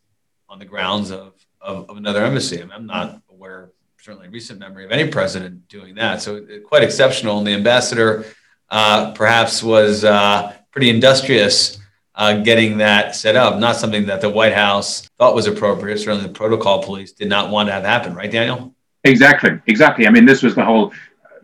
[0.47, 2.61] on the grounds of, of, of another embassy.
[2.61, 6.21] I I'm not aware, certainly in recent memory, of any president doing that.
[6.21, 7.37] So quite exceptional.
[7.37, 8.25] And the ambassador
[8.69, 11.78] uh, perhaps was uh, pretty industrious
[12.19, 13.57] uh, getting that set up.
[13.57, 15.99] Not something that the White House thought was appropriate.
[15.99, 18.75] Certainly, the protocol police did not want to have happen, right, Daniel?
[19.05, 20.05] Exactly, exactly.
[20.05, 20.91] I mean, this was the whole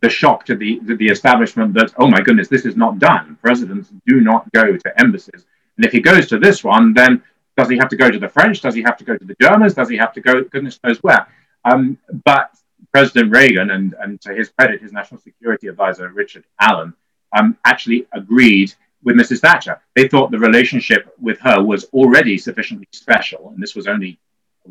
[0.01, 3.37] the shock to the to the establishment that oh my goodness, this is not done.
[3.41, 5.45] Presidents do not go to embassies,
[5.77, 7.23] and if he goes to this one, then
[7.55, 8.59] does he have to go to the French?
[8.59, 9.75] Does he have to go to the Germans?
[9.75, 11.25] Does he have to go goodness knows where?
[11.63, 12.51] Um, but
[12.91, 16.93] President Reagan and and to his credit, his national security advisor Richard Allen
[17.31, 18.73] um, actually agreed
[19.05, 19.39] with Mrs.
[19.39, 19.79] Thatcher.
[19.95, 24.19] They thought the relationship with her was already sufficiently special, and this was only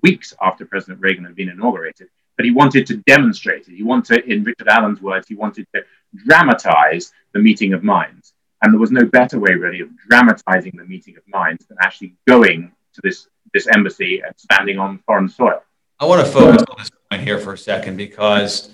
[0.03, 2.09] weeks after President Reagan had been inaugurated.
[2.37, 3.77] But he wanted to demonstrate it.
[3.77, 5.85] He wanted, in Richard Allen's words, he wanted to
[6.27, 8.35] dramatize the meeting of minds.
[8.61, 12.17] And there was no better way, really, of dramatizing the meeting of minds than actually
[12.27, 15.63] going to this, this embassy and standing on foreign soil.
[16.01, 18.73] I want to focus on this point here for a second because,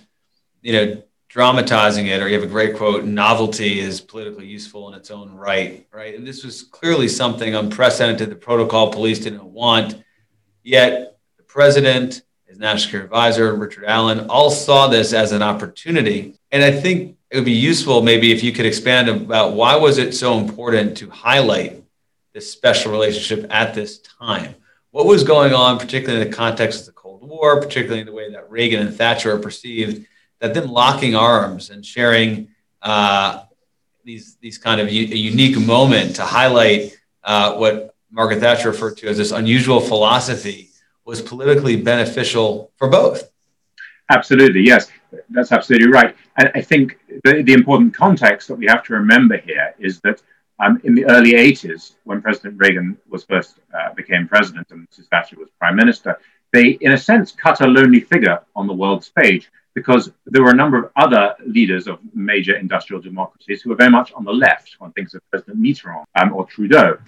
[0.62, 4.95] you know, dramatizing it, or you have a great quote, novelty is politically useful in
[4.99, 6.16] its own right, right?
[6.16, 10.03] And this was clearly something unprecedented the protocol police didn't want.
[10.64, 16.35] Yet the president, his national security advisor, Richard Allen, all saw this as an opportunity.
[16.51, 19.99] And I think it would be useful maybe if you could expand about why was
[19.99, 21.85] it so important to highlight
[22.33, 24.57] this special relationship at this time?
[24.90, 28.12] What was going on, particularly in the context of the Cold War, particularly in the
[28.12, 30.09] way that Reagan and Thatcher are perceived
[30.40, 32.48] that them locking arms and sharing
[32.83, 33.44] uh,
[34.05, 39.18] these these kind of unique moment to highlight uh, what Margaret Thatcher referred to as
[39.18, 40.70] this unusual philosophy
[41.05, 43.31] was politically beneficial for both.
[44.11, 44.90] Absolutely, yes,
[45.31, 46.16] that's absolutely right.
[46.37, 50.20] And I think the, the important context that we have to remember here is that
[50.59, 55.07] um, in the early 80s, when President Reagan was first uh, became president and Mrs.
[55.09, 56.18] Thatcher was prime minister,
[56.53, 60.51] they, in a sense, cut a lonely figure on the world stage because there were
[60.51, 64.33] a number of other leaders of major industrial democracies who were very much on the
[64.33, 64.75] left.
[64.79, 66.99] One thinks of President Mitterrand um, or Trudeau.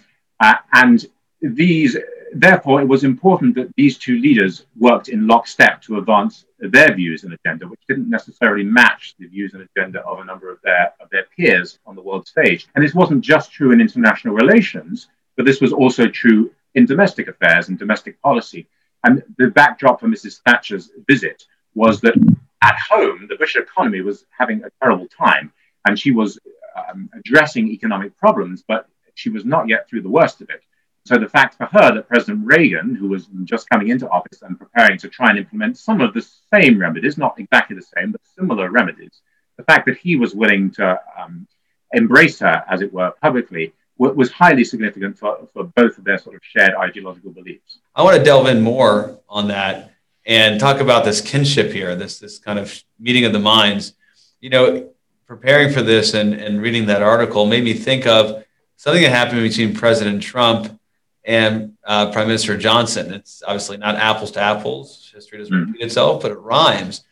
[0.41, 1.05] Uh, and
[1.41, 1.97] these,
[2.33, 7.25] therefore, it was important that these two leaders worked in lockstep to advance their views
[7.25, 10.93] and agenda, which didn't necessarily match the views and agenda of a number of their,
[11.01, 12.69] of their peers on the world stage.
[12.75, 17.29] And this wasn't just true in international relations, but this was also true in domestic
[17.29, 18.69] affairs and domestic policy.
[19.05, 20.41] And the backdrop for Mrs.
[20.47, 21.45] Thatcher's visit
[21.75, 22.15] was that
[22.63, 25.53] at home, the British economy was having a terrible time,
[25.85, 26.39] and she was
[26.77, 30.63] um, addressing economic problems, but she was not yet through the worst of it.
[31.05, 34.57] So the fact for her that President Reagan, who was just coming into office and
[34.57, 38.21] preparing to try and implement some of the same remedies, not exactly the same, but
[38.39, 39.21] similar remedies,
[39.57, 41.49] the fact that he was willing to um,
[41.93, 46.35] embrace her, as it were, publicly, was highly significant for, for both of their sort
[46.35, 47.79] of shared ideological beliefs.
[47.95, 49.92] I want to delve in more on that
[50.25, 53.95] and talk about this kinship here, this this kind of meeting of the minds.
[54.41, 54.91] You know,
[55.27, 58.45] preparing for this and, and reading that article made me think of
[58.77, 60.79] something that happened between President Trump
[61.25, 63.13] and uh, Prime Minister Johnson.
[63.15, 65.11] It's obviously not apples to apples.
[65.15, 65.73] History doesn't mm-hmm.
[65.73, 67.05] repeat itself, but it rhymes.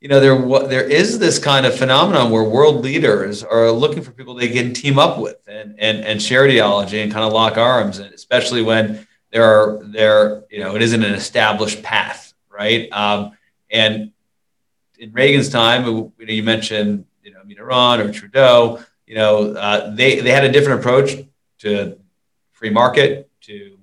[0.00, 4.12] You know, there there is this kind of phenomenon where world leaders are looking for
[4.12, 7.56] people they can team up with and and, and share ideology and kind of lock
[7.56, 12.23] arms, and especially when there are there you know it isn't an established path,
[12.54, 12.90] right?
[12.92, 13.36] Um,
[13.70, 14.12] and
[14.98, 19.94] in Reagan's time, you, know, you mentioned you know Mitterrand or Trudeau, you know uh,
[19.94, 21.12] they they had a different approach
[21.58, 21.98] to
[22.52, 23.78] free market to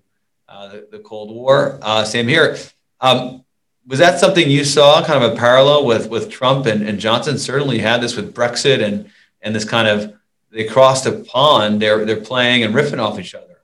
[0.47, 1.79] uh, the, the, Cold War.
[1.81, 2.57] Uh, same here.
[2.99, 3.43] Um,
[3.87, 7.37] was that something you saw, kind of a parallel with with Trump and, and Johnson?
[7.37, 9.09] Certainly had this with Brexit and
[9.41, 10.13] and this kind of
[10.51, 11.81] they crossed a pond.
[11.81, 13.57] They're they're playing and riffing off each other.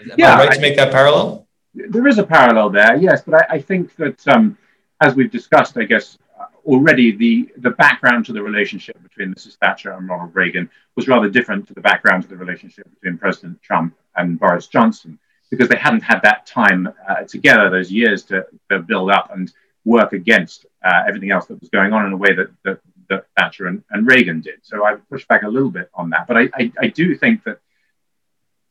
[0.00, 1.43] Am yeah, I right I, to make that parallel?
[1.74, 3.22] There is a parallel there, yes.
[3.22, 4.56] But I, I think that um,
[5.00, 9.56] as we've discussed, I guess uh, already the the background to the relationship between Mrs.
[9.56, 13.60] Thatcher and Ronald Reagan was rather different to the background to the relationship between President
[13.62, 15.18] Trump and Boris Johnson
[15.50, 19.52] because they hadn't had that time uh, together, those years to, to, build up and
[19.84, 23.26] work against uh, everything else that was going on in a way that, that, that
[23.38, 24.60] Thatcher and, and, Reagan did.
[24.62, 26.26] So I push back a little bit on that.
[26.26, 27.58] But I, I, I, do think that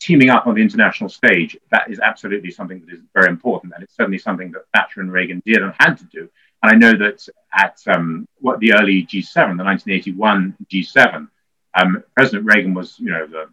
[0.04, 3.74] teaming up on the international stage, that is absolutely something that is very important.
[3.74, 6.30] And it's certainly something that Thatcher and Reagan did and had to do.
[6.62, 11.28] And I know that at um, what the early G7, the 1981 G7,
[11.76, 13.48] um, President Reagan was, you know, the,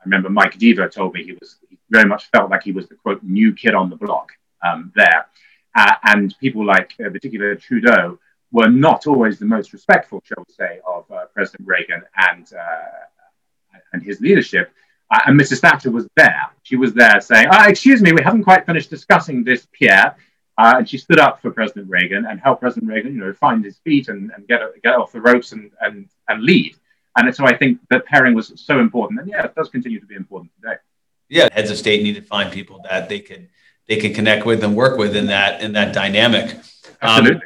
[0.00, 2.88] I remember Mike Deaver told me he was he very much felt like he was
[2.88, 4.30] the quote new kid on the block
[4.64, 5.26] um, there,
[5.74, 8.18] uh, and people like uh, particularly Trudeau
[8.52, 13.78] were not always the most respectful, shall we say, of uh, President Reagan and uh,
[13.92, 14.72] and his leadership.
[15.10, 15.60] And Mrs.
[15.60, 16.50] Thatcher was there.
[16.62, 20.16] She was there saying, oh, "Excuse me, we haven't quite finished discussing this, Pierre."
[20.58, 23.64] Uh, and she stood up for President Reagan and helped President Reagan, you know, find
[23.64, 26.76] his feet and, and get get off the ropes and and, and lead.
[27.16, 30.06] And so I think that pairing was so important, and yeah, it does continue to
[30.06, 30.76] be important today.
[31.28, 33.48] Yeah, heads of state need to find people that they can
[33.86, 36.54] they can connect with and work with in that in that dynamic.
[36.54, 36.60] Um,
[37.02, 37.36] Absolutely.
[37.36, 37.42] Um,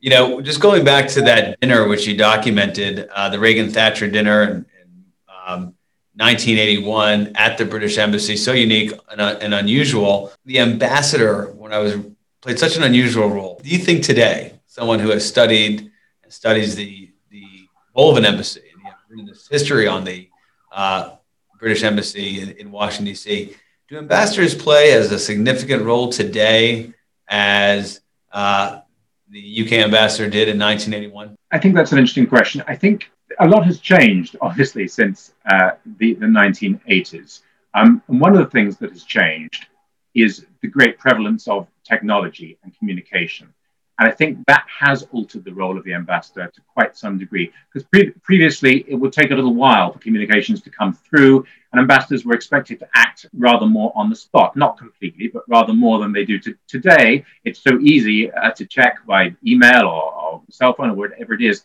[0.00, 4.10] you know, just going back to that dinner which you documented, uh, the Reagan Thatcher
[4.10, 5.04] dinner in, in
[5.46, 5.74] um,
[6.16, 10.32] 1981 at the British Embassy, so unique and, uh, and unusual.
[10.44, 11.96] The ambassador, when I was
[12.40, 13.60] played such an unusual role.
[13.62, 15.90] Do you think today, someone who has studied
[16.22, 17.46] and studies the the
[17.96, 18.62] role of an embassy
[19.18, 20.28] in this history on the
[20.72, 21.16] uh,
[21.58, 23.54] British Embassy in, in Washington, D.C.
[23.88, 26.92] Do ambassadors play as a significant role today
[27.28, 28.00] as
[28.32, 28.80] uh,
[29.28, 31.36] the UK ambassador did in 1981?
[31.52, 32.62] I think that's an interesting question.
[32.66, 37.40] I think a lot has changed, obviously, since uh, the, the 1980s.
[37.74, 39.66] Um, and one of the things that has changed
[40.14, 43.52] is the great prevalence of technology and communication.
[43.98, 47.52] And I think that has altered the role of the ambassador to quite some degree.
[47.72, 51.80] Because pre- previously, it would take a little while for communications to come through, and
[51.80, 56.00] ambassadors were expected to act rather more on the spot, not completely, but rather more
[56.00, 57.24] than they do to- today.
[57.44, 61.42] It's so easy uh, to check by email or, or cell phone or whatever it
[61.42, 61.62] is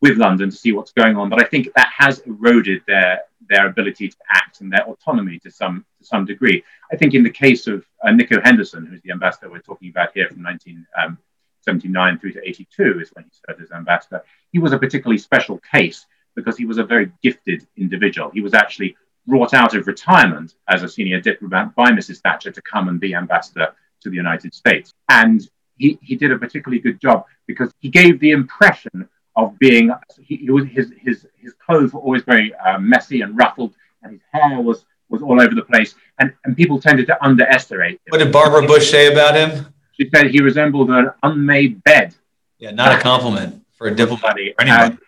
[0.00, 1.28] with London to see what's going on.
[1.28, 5.50] But I think that has eroded their their ability to act and their autonomy to
[5.50, 6.62] some to some degree.
[6.92, 10.10] I think in the case of uh, Nico Henderson, who's the ambassador we're talking about
[10.14, 10.86] here from 19.
[11.02, 11.18] Um,
[11.62, 14.22] 79 through to 82 is when he served as ambassador.
[14.50, 18.30] He was a particularly special case because he was a very gifted individual.
[18.30, 22.20] He was actually brought out of retirement as a senior diplomat by Mrs.
[22.20, 24.94] Thatcher to come and be ambassador to the United States.
[25.08, 29.08] And he, he did a particularly good job because he gave the impression
[29.44, 33.36] of being, he, he was, his, his, his clothes were always very uh, messy and
[33.36, 35.94] ruffled, and his hair was, was all over the place.
[36.18, 38.10] And, and people tended to underestimate him.
[38.10, 39.66] What did Barbara Bush say about him?
[39.92, 42.14] She said he resembled an unmade bed.
[42.58, 44.98] Yeah, not a compliment for a diplomat or anybody.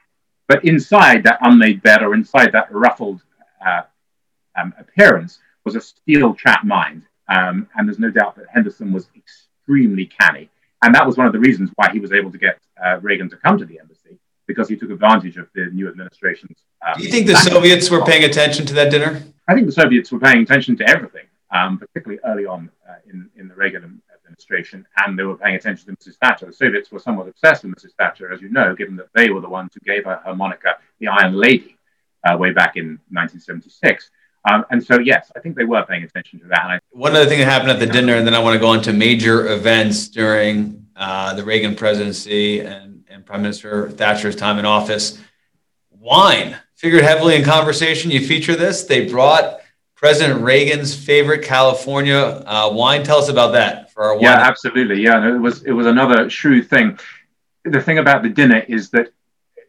[0.49, 3.23] but inside that unmade bed or inside that ruffled
[3.65, 3.83] uh,
[4.59, 7.03] um, appearance was a steel trap mind.
[7.29, 10.49] Um, and there's no doubt that Henderson was extremely canny.
[10.83, 13.31] And that was one of the reasons why he was able to get uh, Reagan
[13.31, 14.02] to come to the embassy,
[14.53, 16.59] because he took advantage of the new administration's.
[16.87, 19.23] Um, Do you think the Soviets were paying attention to that dinner?
[19.49, 23.31] I think the Soviets were paying attention to everything, um, particularly early on uh, in,
[23.37, 26.17] in the Reagan administration, and they were paying attention to Mrs.
[26.17, 26.47] Thatcher.
[26.47, 27.93] The Soviets were somewhat obsessed with Mrs.
[27.99, 30.75] Thatcher, as you know, given that they were the ones who gave her her moniker,
[31.01, 31.79] the Iron Lady,
[32.25, 34.11] uh, way back in 1976.
[34.51, 36.63] Um, and so, yes, I think they were paying attention to that.
[36.63, 38.69] I, One other thing that happened at the dinner, and then I want to go
[38.69, 44.59] on to major events during uh, the Reagan presidency and, and Prime Minister Thatcher's time
[44.59, 45.19] in office.
[45.91, 48.11] Wine figured heavily in conversation.
[48.11, 48.85] You feature this.
[48.85, 49.61] They brought
[49.95, 53.05] President Reagan's favorite California uh, wine.
[53.05, 54.23] Tell us about that for our wine.
[54.23, 55.03] Yeah, absolutely.
[55.03, 56.99] Yeah, it was it was another shrewd thing.
[57.65, 59.13] The thing about the dinner is that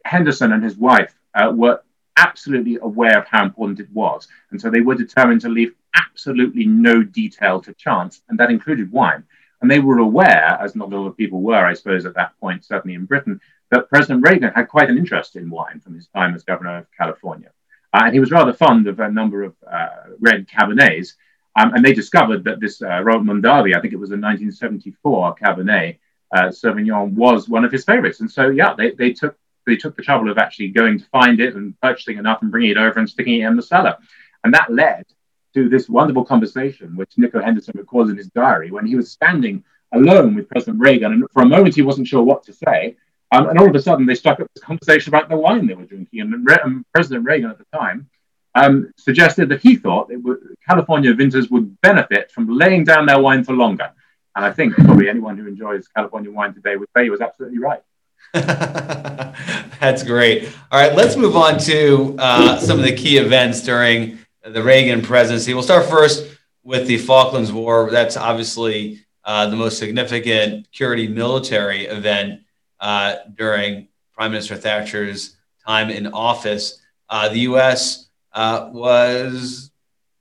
[0.04, 1.82] Henderson and his wife uh, were
[2.16, 6.64] absolutely aware of how important it was, and so they were determined to leave absolutely
[6.64, 9.22] no detail to chance, and that included wine.
[9.64, 12.66] And they were aware, as not all of people were, I suppose, at that point,
[12.66, 16.34] certainly in Britain, that President Reagan had quite an interest in wine from his time
[16.34, 17.48] as governor of California.
[17.94, 19.88] Uh, and he was rather fond of a number of uh,
[20.20, 21.14] red Cabernets.
[21.58, 25.36] Um, and they discovered that this uh, Robert Mondavi, I think it was a 1974
[25.36, 25.96] Cabernet
[26.36, 28.20] uh, Sauvignon, was one of his favorites.
[28.20, 29.34] And so, yeah, they, they took
[29.66, 32.72] they took the trouble of actually going to find it and purchasing enough and bringing
[32.72, 33.96] it over and sticking it in the cellar.
[34.44, 35.06] And that led
[35.54, 39.64] to this wonderful conversation, which Nico Henderson records in his diary, when he was standing
[39.92, 41.12] alone with President Reagan.
[41.12, 42.96] And for a moment, he wasn't sure what to say.
[43.32, 45.74] Um, and all of a sudden, they struck up this conversation about the wine they
[45.74, 46.20] were drinking.
[46.20, 48.08] And, Re- and President Reagan at the time
[48.54, 53.44] um, suggested that he thought would, California vintners would benefit from laying down their wine
[53.44, 53.90] for longer.
[54.36, 57.58] And I think probably anyone who enjoys California wine today would say he was absolutely
[57.58, 57.82] right.
[58.32, 60.50] That's great.
[60.72, 65.02] All right, let's move on to uh, some of the key events during the Reagan
[65.02, 65.54] presidency.
[65.54, 67.90] We'll start first with the Falklands War.
[67.90, 72.42] That's obviously uh, the most significant security military event
[72.80, 76.80] uh, during Prime Minister Thatcher's time in office.
[77.08, 78.08] Uh, the U.S.
[78.32, 79.70] Uh, was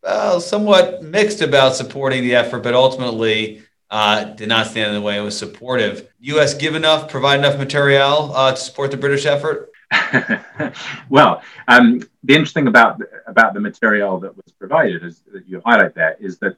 [0.02, 5.02] well, somewhat mixed about supporting the effort, but ultimately uh, did not stand in the
[5.02, 5.18] way.
[5.18, 6.08] It was supportive.
[6.22, 6.54] U.S.
[6.54, 9.73] give enough, provide enough material uh, to support the British effort.
[11.10, 15.96] well, um, the interesting about about the material that was provided, as that you highlight
[15.96, 16.58] there, is that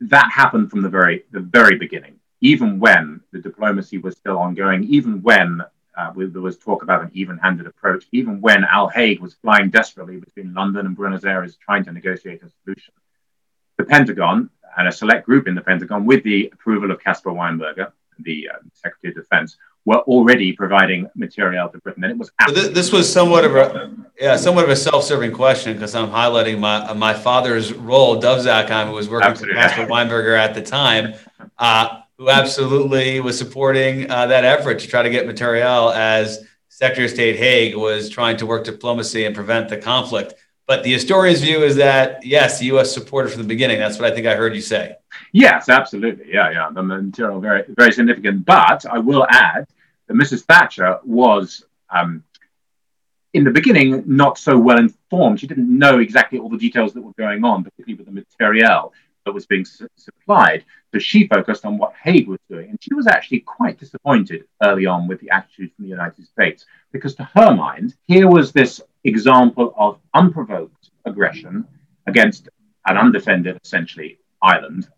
[0.00, 2.16] that happened from the very the very beginning.
[2.40, 5.60] Even when the diplomacy was still ongoing, even when
[5.96, 10.16] uh, there was talk about an even-handed approach, even when Al Haig was flying desperately
[10.18, 12.94] between London and Buenos Aires trying to negotiate a solution,
[13.76, 17.90] the Pentagon and a select group in the Pentagon, with the approval of Caspar Weinberger,
[18.20, 22.04] the uh, Secretary of Defense, were already providing material to Britain.
[22.04, 25.72] And it was this, this, was somewhat of a yeah, somewhat of a self-serving question
[25.72, 29.54] because I'm highlighting my my father's role, Dov Zakheim, who was working absolutely.
[29.54, 31.14] for Caspar Weinberger at the time,
[31.58, 37.06] uh, who absolutely was supporting uh, that effort to try to get material as Secretary
[37.06, 40.34] of State Haig was trying to work diplomacy and prevent the conflict.
[40.68, 42.92] But the historian's view is that yes, the U.S.
[42.92, 43.78] supported from the beginning.
[43.78, 44.96] That's what I think I heard you say.
[45.32, 46.26] Yes, absolutely.
[46.30, 46.68] Yeah, yeah.
[46.70, 48.44] The material very, very significant.
[48.44, 49.66] But I will add
[50.06, 50.42] that Mrs.
[50.42, 52.22] Thatcher was, um,
[53.32, 55.40] in the beginning, not so well informed.
[55.40, 58.92] She didn't know exactly all the details that were going on, particularly with the material
[59.24, 60.66] that was being su- supplied.
[60.92, 62.68] So she focused on what Haig was doing.
[62.68, 66.66] And she was actually quite disappointed early on with the attitude from the United States,
[66.92, 71.66] because to her mind, here was this example of unprovoked aggression
[72.06, 72.48] against
[72.86, 74.88] an undefended, essentially, island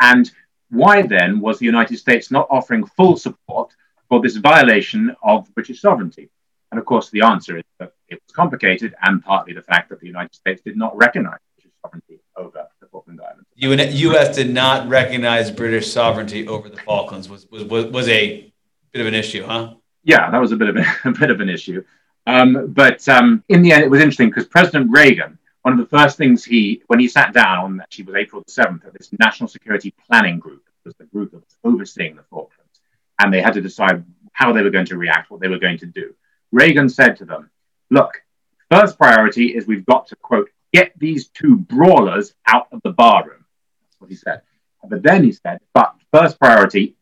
[0.00, 0.30] and
[0.70, 3.72] why then was the United States not offering full support
[4.08, 6.30] for this violation of British sovereignty?
[6.70, 10.00] And of course, the answer is that it was complicated and partly the fact that
[10.00, 13.46] the United States did not recognize British sovereignty over the Falkland Islands.
[13.56, 14.34] The U.S.
[14.34, 18.52] did not recognize British sovereignty over the Falklands was, was, was a
[18.92, 19.74] bit of an issue, huh?
[20.02, 21.84] Yeah, that was a bit of a, a bit of an issue.
[22.26, 25.96] Um, but um, in the end, it was interesting because President Reagan one of the
[25.96, 29.08] first things he, when he sat down on actually was April the 7th at this
[29.18, 32.80] National Security Planning Group, was the group that was overseeing the Falklands,
[33.18, 35.78] and they had to decide how they were going to react, what they were going
[35.78, 36.14] to do.
[36.52, 37.50] Reagan said to them,
[37.90, 38.22] look,
[38.70, 43.46] first priority is we've got to, quote, get these two brawlers out of the barroom.
[43.80, 44.42] That's what he said.
[44.86, 46.94] But then he said, but first priority,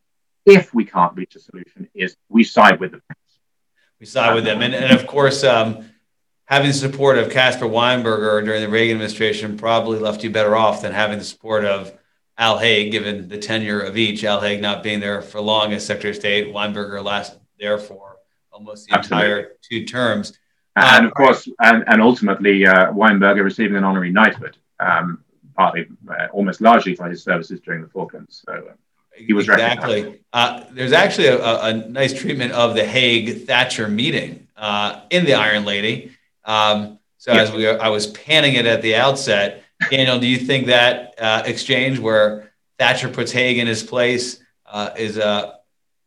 [0.46, 3.02] if we can't reach a solution, is we side with them.
[4.02, 4.62] We side with them.
[4.62, 5.88] And, and of course, um,
[6.46, 10.82] having the support of Caspar Weinberger during the Reagan administration probably left you better off
[10.82, 11.96] than having the support of
[12.36, 14.24] Al Haig, given the tenure of each.
[14.24, 18.16] Al Haig not being there for long as Secretary of State, Weinberger last there for
[18.50, 19.28] almost the Absolutely.
[19.28, 20.36] entire two terms.
[20.74, 25.22] And um, of course, and, and ultimately, uh, Weinberger receiving an honorary knighthood, um,
[25.56, 28.42] partly, uh, almost largely for his services during the Falklands.
[28.44, 28.72] So uh,
[29.16, 30.20] he was exactly.
[30.32, 35.34] Uh, there's actually a, a, nice treatment of the Haig Thatcher meeting uh, in the
[35.34, 36.12] Iron Lady.
[36.44, 40.66] Um, so as we, I was panning it at the outset, Daniel, do you think
[40.66, 45.56] that uh, exchange where Thatcher puts Haig in his place uh, is uh,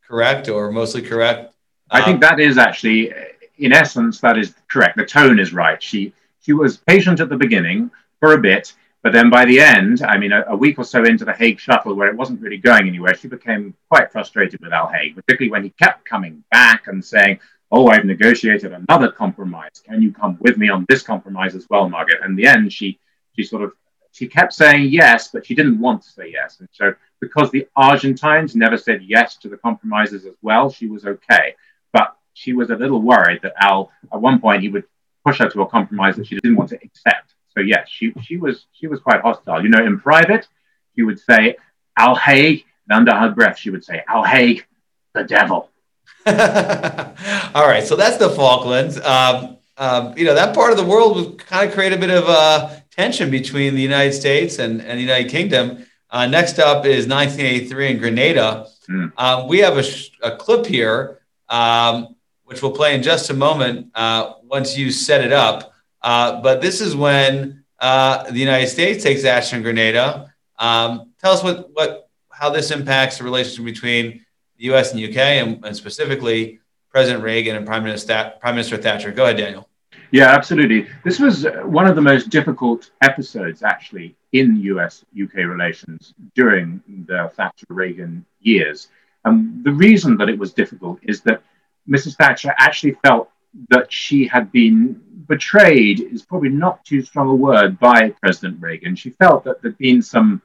[0.08, 1.54] correct or mostly correct?
[1.92, 3.14] I think um, that is actually,
[3.58, 4.98] in essence, that is correct.
[4.98, 5.82] The tone is right.
[5.82, 8.74] She she was patient at the beginning for a bit,
[9.06, 11.60] but then by the end, I mean, a, a, week or so into the Haig
[11.60, 15.52] shuttle, where it wasn't really going anywhere, she became quite frustrated with Al Haig, particularly
[15.52, 17.40] when he kept coming back and saying,
[17.72, 19.80] oh, I've negotiated another compromise.
[19.88, 22.22] Can you come with me on this compromise as well, Margaret?
[22.24, 23.00] And in the end, she
[23.36, 23.74] she sort of
[24.12, 26.60] she kept saying yes, but she didn't want to say yes.
[26.60, 31.06] And so because the Argentines never said yes to the compromises as well, she was
[31.06, 31.54] okay.
[31.94, 34.86] But she was a little worried that Al, at one point, he would
[35.24, 37.35] push her to a compromise that she didn't want to accept.
[37.56, 39.64] So yes, she she was she was quite hostile.
[39.64, 40.48] You know, in private,
[40.96, 41.56] she would say
[41.98, 44.66] Al Haig, and under her breath, she would say Al Haig,
[45.14, 45.70] the devil.
[46.28, 49.00] All right, so that's the Falklands.
[49.00, 52.10] Um, um, you know, that part of the world was kind of create a bit
[52.10, 55.86] of uh, tension between the United States and, and the United Kingdom.
[56.10, 58.68] Uh, next up is 1983 in Grenada.
[58.90, 59.12] Mm.
[59.18, 59.84] Um, we have a,
[60.24, 65.24] a clip here, um, which we'll play in just a moment uh, once you set
[65.24, 65.75] it up.
[66.06, 70.32] Uh, but this is when uh, the United States takes action in Grenada.
[70.60, 74.24] Um, tell us what, what how this impacts the relationship between
[74.58, 74.94] the U.S.
[74.94, 76.60] and UK, and, and specifically
[76.92, 79.12] President Reagan and Prime Minister Prime Minister Thatcher.
[79.12, 79.68] Go ahead, Daniel.
[80.12, 80.88] Yeah, absolutely.
[81.04, 87.32] This was one of the most difficult episodes, actually, in US UK relations during the
[87.36, 88.90] Thatcher Reagan years.
[89.26, 91.42] And the reason that it was difficult is that
[91.90, 92.16] Mrs.
[92.16, 93.32] Thatcher actually felt
[93.70, 98.96] that she had been betrayed, is probably not too strong a word, by President Reagan.
[98.96, 100.42] She felt that there'd been some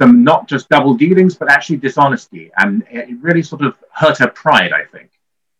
[0.00, 2.50] some not just double dealings, but actually dishonesty.
[2.56, 5.10] And it really sort of hurt her pride, I think.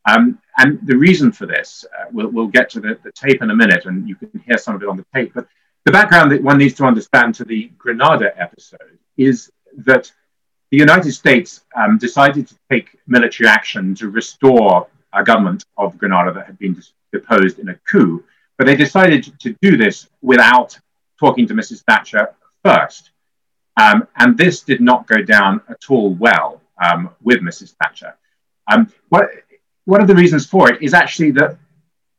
[0.07, 3.51] Um, and the reason for this, uh, we'll, we'll get to the, the, tape in
[3.51, 5.33] a minute, and you can hear some of it on the tape.
[5.35, 5.47] But
[5.85, 10.13] the background that one needs to understand to the Grenada episode is that
[10.71, 16.33] the United States um, decided to take military action to restore a government of Grenada
[16.33, 16.81] that had been
[17.13, 18.25] deposed in a coup.
[18.57, 20.79] But they decided to do this without
[21.19, 21.83] talking to Mrs.
[21.83, 23.11] Thatcher first.
[23.81, 27.75] Um, and this did not go down at all well um, with Mrs.
[27.83, 28.17] Thatcher.
[28.71, 29.29] Um, what,
[29.85, 31.59] one of the reasons for it is actually that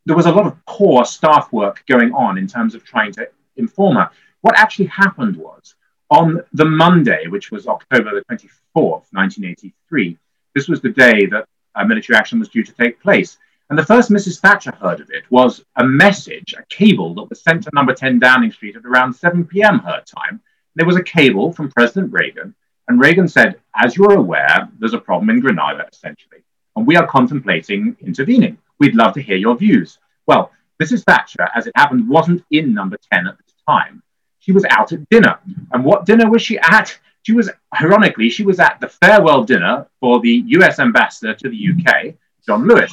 [0.05, 3.27] there was a lot of poor staff work going on in terms of trying to
[3.55, 4.09] inform her.
[4.41, 5.75] What actually happened was
[6.11, 10.17] on the Monday, which was October the 24th, 1983,
[10.53, 11.47] this was the day that
[11.87, 13.37] military action was due to take place.
[13.69, 14.39] And the first Mrs.
[14.39, 18.19] Thatcher heard of it was a message, a cable that was sent to number 10
[18.19, 19.79] Downing Street at around 7 p.m.
[19.79, 20.41] her time.
[20.75, 22.53] There was a cable from President Reagan,
[22.87, 26.45] and Reagan said, As you're aware, there's a problem in Grenada, essentially
[26.75, 28.57] and we are contemplating intervening.
[28.79, 29.97] We'd love to hear your views.
[30.27, 30.51] Well,
[30.81, 31.03] Mrs.
[31.03, 34.03] Thatcher, as it happened, wasn't in number 10 at the time.
[34.39, 35.39] She was out at dinner.
[35.71, 36.97] And what dinner was she at?
[37.23, 37.49] She was,
[37.81, 42.67] ironically, she was at the farewell dinner for the US ambassador to the UK, John
[42.67, 42.91] Louis.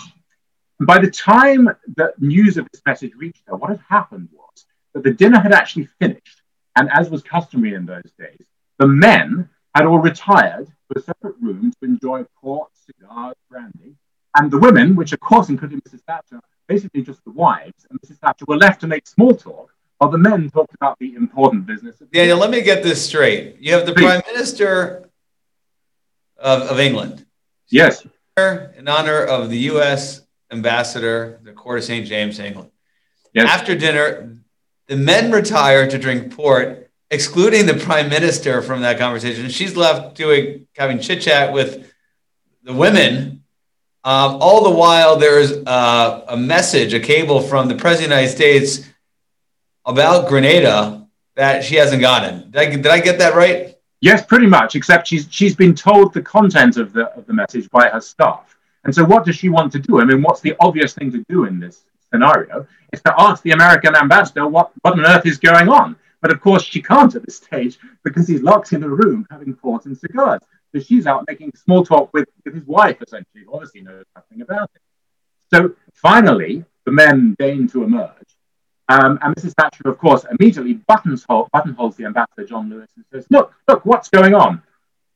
[0.82, 4.66] And by the time the news of this message reached her, what had happened was
[4.94, 6.42] that the dinner had actually finished.
[6.74, 8.44] And as was customary in those days,
[8.80, 13.94] the men had all retired to a separate room to enjoy port, cigars, brandy.
[14.34, 16.00] And the women, which of course included Mrs.
[16.00, 18.18] Thatcher, basically just the wives, and Mrs.
[18.18, 22.02] Thatcher were left to make small talk while the men talked about the important business.
[22.12, 23.58] Daniel, let me get this straight.
[23.60, 24.06] You have the Please.
[24.06, 25.08] Prime Minister
[26.38, 27.24] of, of England.
[27.68, 28.04] Yes.
[28.36, 30.21] In honor of the U.S.
[30.53, 32.07] ambassador, the Court of St.
[32.07, 32.70] James, England.
[33.32, 33.50] Yes.
[33.50, 34.38] After dinner,
[34.86, 39.48] the men retire to drink port excluding the prime minister from that conversation.
[39.48, 41.92] She's left doing having chit chat with
[42.62, 43.44] the women.
[44.05, 48.22] Um, all the while, there's uh, a message, a cable from the president of the
[48.22, 48.88] United States
[49.84, 52.50] about Grenada that she hasn't gotten.
[52.50, 53.76] Did I, did I get that right?
[54.00, 54.74] Yes, pretty much.
[54.74, 58.57] Except she's she's been told the content of the of the message by her staff.
[58.84, 60.00] And so, what does she want to do?
[60.00, 62.66] I mean, what's the obvious thing to do in this scenario?
[62.92, 65.96] Is to ask the American ambassador what what on earth is going on.
[66.20, 69.54] But of course, she can't at this stage because he's locked in a room having
[69.54, 70.40] port and cigars.
[70.72, 74.40] So she's out making small talk with, with his wife, essentially, who obviously knows nothing
[74.40, 74.80] about it.
[75.52, 78.36] So finally, the men deign to emerge.
[78.88, 79.54] Um, and Mrs.
[79.54, 84.08] Thatcher, of course, immediately buttons buttonholes the ambassador, John Louis, and says, Look, look, what's
[84.08, 84.62] going on?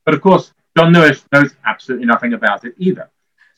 [0.05, 3.09] But of course, John Louis knows absolutely nothing about it either.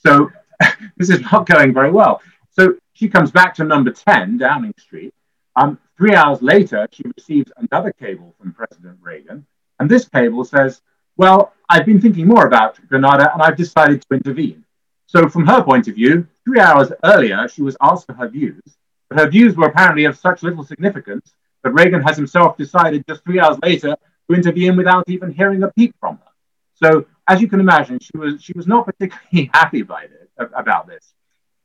[0.05, 0.31] So
[0.97, 2.21] this is not going very well.
[2.51, 5.13] So she comes back to number 10, Downing Street,
[5.59, 9.45] um, three hours later, she receives another cable from President Reagan.
[9.79, 10.81] And this cable says,
[11.17, 14.63] Well, I've been thinking more about Grenada and I've decided to intervene.
[15.07, 18.61] So, from her point of view, three hours earlier, she was asked for her views,
[19.09, 21.33] but her views were apparently of such little significance
[21.63, 23.97] that Reagan has himself decided just three hours later
[24.29, 26.31] to intervene without even hearing a peep from her.
[26.75, 30.87] So, as you can imagine, she was she was not particularly happy by this, about
[30.87, 31.13] this.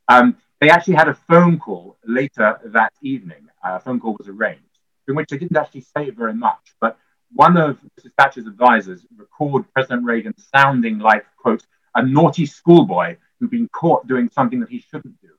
[0.08, 3.48] Um, they actually had a phone call later that evening.
[3.64, 6.74] Uh, a phone call was arranged, in which they didn't actually say very much.
[6.80, 6.98] But
[7.32, 8.12] one of Mrs.
[8.18, 14.28] Thatcher's advisors recalled President Reagan sounding like, quote, a naughty schoolboy who'd been caught doing
[14.30, 15.30] something that he shouldn't do.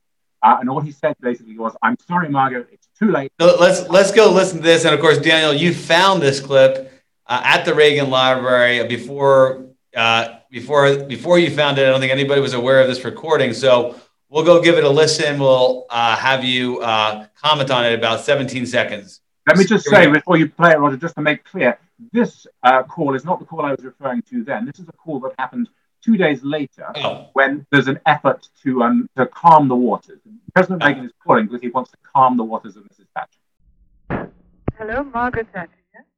[0.41, 3.88] Uh, and all he said basically was, "I'm sorry, Margaret, it's too late." So let's
[3.89, 4.86] let's go listen to this.
[4.86, 6.91] And of course, Daniel, you found this clip
[7.28, 9.64] uh, at the Reagan Library before
[9.95, 11.83] uh, before before you found it.
[11.83, 13.53] I don't think anybody was aware of this recording.
[13.53, 13.95] So
[14.29, 15.39] We'll go give it a listen.
[15.39, 19.21] We'll uh, have you uh, comment on it about 17 seconds.
[19.47, 21.77] Let me just say before you play it, Roger, just to make clear,
[22.11, 24.65] this uh, call is not the call I was referring to then.
[24.65, 25.69] This is a call that happened
[26.03, 27.29] two days later oh.
[27.33, 30.19] when there's an effort to um, to calm the waters.
[30.53, 30.87] President oh.
[30.87, 33.05] Reagan is calling because he wants to calm the waters of Mrs.
[33.15, 34.31] Thatcher.
[34.77, 35.71] Hello, Margaret Thatcher.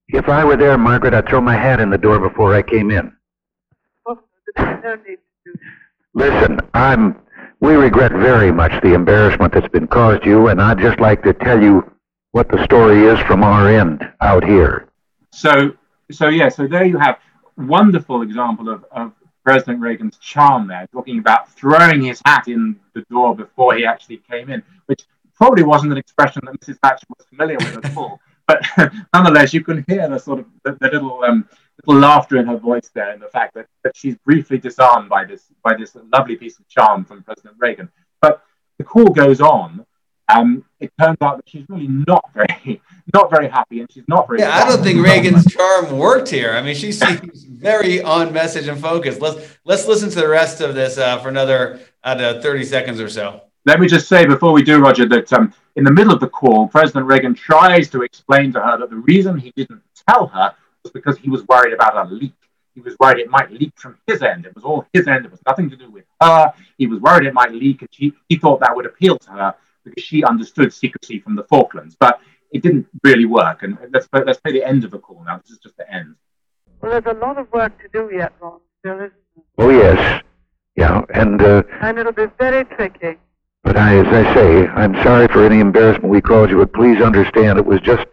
[0.08, 2.92] If I were there, Margaret, I'd throw my hat in the door before I came
[2.92, 3.17] in.
[4.58, 5.54] No need to do
[6.14, 7.16] Listen, I'm.
[7.60, 11.34] We regret very much the embarrassment that's been caused you, and I'd just like to
[11.34, 11.92] tell you
[12.32, 14.90] what the story is from our end out here.
[15.32, 15.74] So,
[16.12, 17.18] so yeah, so there you have
[17.58, 19.12] wonderful example of, of
[19.44, 24.18] President Reagan's charm there, talking about throwing his hat in the door before he actually
[24.30, 26.78] came in, which probably wasn't an expression that Mrs.
[26.84, 28.20] Thatcher was familiar with at all.
[28.48, 28.66] But
[29.14, 31.50] nonetheless, you can hear the sort of the, the little um,
[31.86, 35.26] little laughter in her voice there, and the fact that, that she's briefly disarmed by
[35.26, 37.90] this by this lovely piece of charm from President Reagan.
[38.22, 38.44] But
[38.78, 39.86] the call goes on.
[40.30, 42.82] Um, it turns out that she's really not very
[43.14, 44.42] not very happy, and she's not very.
[44.42, 46.52] Yeah, I don't think Reagan's charm worked here.
[46.52, 49.22] I mean, she seems very on message and focused.
[49.22, 53.10] Let's let's listen to the rest of this uh, for another uh, 30 seconds or
[53.10, 53.42] so.
[53.66, 56.30] Let me just say before we do, Roger, that um, in the middle of the
[56.30, 60.54] call, President Reagan tries to explain to her that the reason he didn't tell her
[60.88, 62.34] was because he was worried about a leak.
[62.74, 64.46] He was worried it might leak from his end.
[64.46, 65.26] It was all his end.
[65.26, 66.54] It was nothing to do with her.
[66.78, 69.56] He was worried it might leak, and she, he thought that would appeal to her
[69.84, 71.96] because she understood secrecy from the Falklands.
[72.00, 72.20] But
[72.52, 73.64] it didn't really work.
[73.64, 75.38] And let's let's play the end of the call now.
[75.38, 76.16] This is just the end.
[76.82, 78.60] Well, there's a lot of work to do yet, Ron.
[78.80, 79.14] Still, isn't
[79.58, 79.66] there?
[79.66, 80.24] Oh, yes.
[80.76, 83.18] Yeah, and, uh, And it'll be very tricky.
[83.64, 87.02] but I, as I say, I'm sorry for any embarrassment we caused you, but please
[87.02, 88.06] understand it was just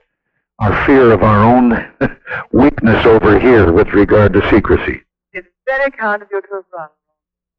[0.58, 1.90] our fear of our own
[2.52, 5.02] weakness over here with regard to secrecy.
[5.32, 6.88] It's very kind of you to have run.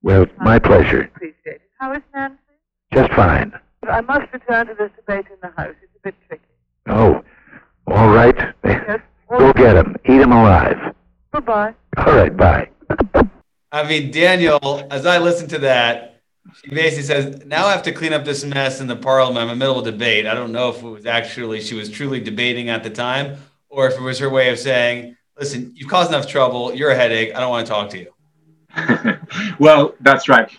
[0.02, 1.02] Well, my pleasure.
[1.16, 1.62] Appreciate it.
[1.80, 2.38] How is Nancy?
[2.93, 3.54] Just fine.
[3.89, 5.76] I must return to this debate in the House.
[5.82, 6.43] It's a bit tricky.
[6.88, 7.24] Oh,
[7.88, 8.36] all right.
[8.64, 9.02] Yes.
[9.30, 9.96] Go get him.
[10.06, 10.96] Eat him alive.
[11.34, 11.74] Goodbye.
[11.98, 12.70] All right, bye.
[13.72, 16.14] I mean, Daniel, as I listen to that,
[16.54, 19.38] she basically says, now I have to clean up this mess in the parliament.
[19.38, 20.26] I'm in the middle of a debate.
[20.26, 23.38] I don't know if it was actually she was truly debating at the time
[23.70, 26.74] or if it was her way of saying, listen, you've caused enough trouble.
[26.74, 27.36] You're a headache.
[27.36, 28.14] I don't want to talk to you.
[29.60, 30.50] well, that's right.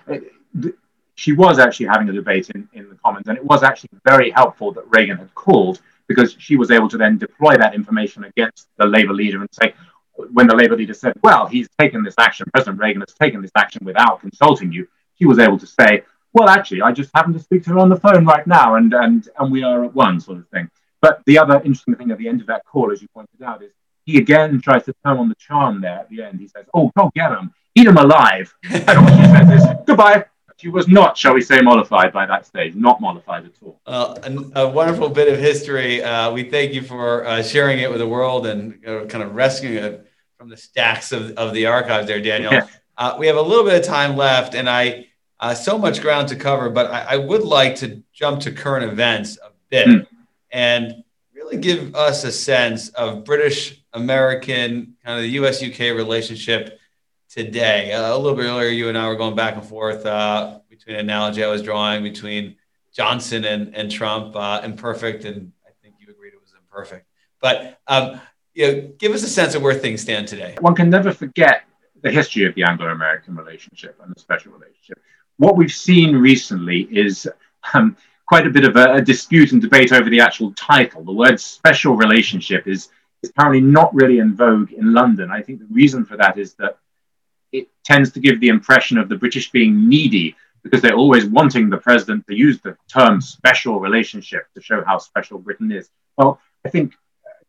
[1.14, 4.30] She was actually having a debate in, in the Commons, and it was actually very
[4.30, 8.68] helpful that Reagan had called because she was able to then deploy that information against
[8.76, 9.74] the Labour leader and say,
[10.32, 13.50] when the Labour leader said, well, he's taken this action, President Reagan has taken this
[13.56, 14.86] action without consulting you,
[15.18, 16.02] she was able to say,
[16.32, 18.92] well, actually, I just happened to speak to her on the phone right now, and,
[18.92, 20.68] and, and we are at one, sort of thing.
[21.00, 23.62] But the other interesting thing at the end of that call, as you pointed out,
[23.62, 23.72] is
[24.04, 26.40] he again tries to turn on the charm there at the end.
[26.40, 28.54] He says, oh, go get him, eat him alive.
[28.64, 30.24] And she says this, goodbye.
[30.58, 33.78] She was not, shall we say, mollified by that stage, not mollified at all.
[33.84, 36.02] Uh, a, a wonderful bit of history.
[36.02, 39.34] Uh, we thank you for uh, sharing it with the world and uh, kind of
[39.34, 42.52] rescuing it from the stacks of, of the archives there, Daniel.
[42.52, 42.66] Yeah.
[42.98, 45.06] Uh, we have a little bit of time left, and I
[45.38, 48.90] uh, so much ground to cover, but I, I would like to jump to current
[48.90, 50.06] events a bit Mm.
[50.50, 55.62] and really give us a sense of British American kind of the U.S.
[55.62, 56.78] UK relationship
[57.28, 57.92] today.
[57.92, 60.96] Uh, a little bit earlier, you and I were going back and forth uh, between
[60.96, 62.56] an analogy I was drawing between
[62.94, 67.06] Johnson and, and Trump, uh, imperfect, and I think you agreed it was imperfect.
[67.40, 68.20] But um,
[68.54, 70.56] you know, give us a sense of where things stand today.
[70.60, 71.64] One can never forget
[72.02, 74.98] the history of the Anglo American relationship and the special relationship.
[75.38, 77.28] What we've seen recently is
[77.74, 81.04] um, quite a bit of a, a dispute and debate over the actual title.
[81.04, 82.88] The word special relationship is,
[83.22, 85.30] is apparently not really in vogue in London.
[85.30, 86.78] I think the reason for that is that
[87.52, 91.70] it tends to give the impression of the British being needy because they're always wanting
[91.70, 95.88] the president to use the term special relationship to show how special Britain is.
[96.18, 96.94] Well, I think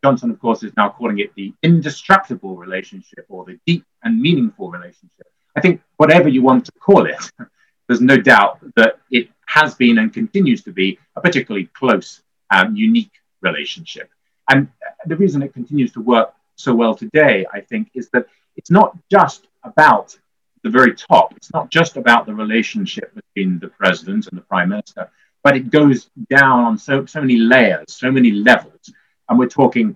[0.07, 4.71] Johnson, of course, is now calling it the indestructible relationship or the deep and meaningful
[4.71, 5.27] relationship.
[5.53, 7.19] I think whatever you want to call it,
[7.87, 12.73] there's no doubt that it has been and continues to be a particularly close, um,
[12.73, 14.09] unique relationship.
[14.49, 14.69] And
[15.05, 18.97] the reason it continues to work so well today, I think, is that it's not
[19.11, 20.17] just about
[20.63, 21.33] the very top.
[21.35, 25.09] It's not just about the relationship between the president and the prime minister,
[25.43, 28.93] but it goes down on so, so many layers, so many levels.
[29.30, 29.95] And we're talking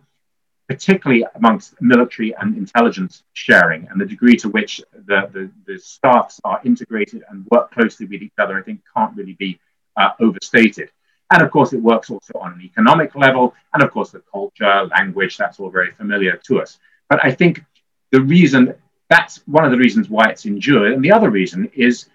[0.67, 6.39] particularly amongst military and intelligence sharing and the degree to which the, the, the staffs
[6.45, 9.59] are integrated and work closely with each other, I think can't really be
[9.97, 10.89] uh, overstated.
[11.29, 13.53] And of course, it works also on an economic level.
[13.73, 16.79] And of course, the culture, language, that's all very familiar to us.
[17.09, 17.63] But I think
[18.11, 18.75] the reason
[19.09, 20.93] that's one of the reasons why it's endured.
[20.93, 22.07] And the other reason is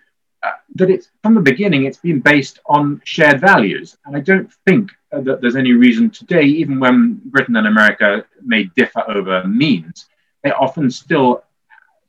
[0.75, 3.97] that it's from the beginning, it's been based on shared values.
[4.05, 8.25] And I don't think uh, that there's any reason today, even when Britain and America
[8.43, 10.07] may differ over means,
[10.43, 11.45] they're often still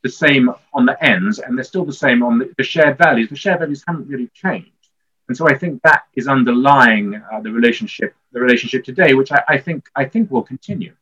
[0.03, 3.29] the same on the ends and they're still the same on the, the shared values.
[3.29, 4.71] The shared values haven't really changed.
[5.27, 9.43] And so I think that is underlying uh, the relationship, the relationship today, which I,
[9.47, 10.93] I think I think will continue.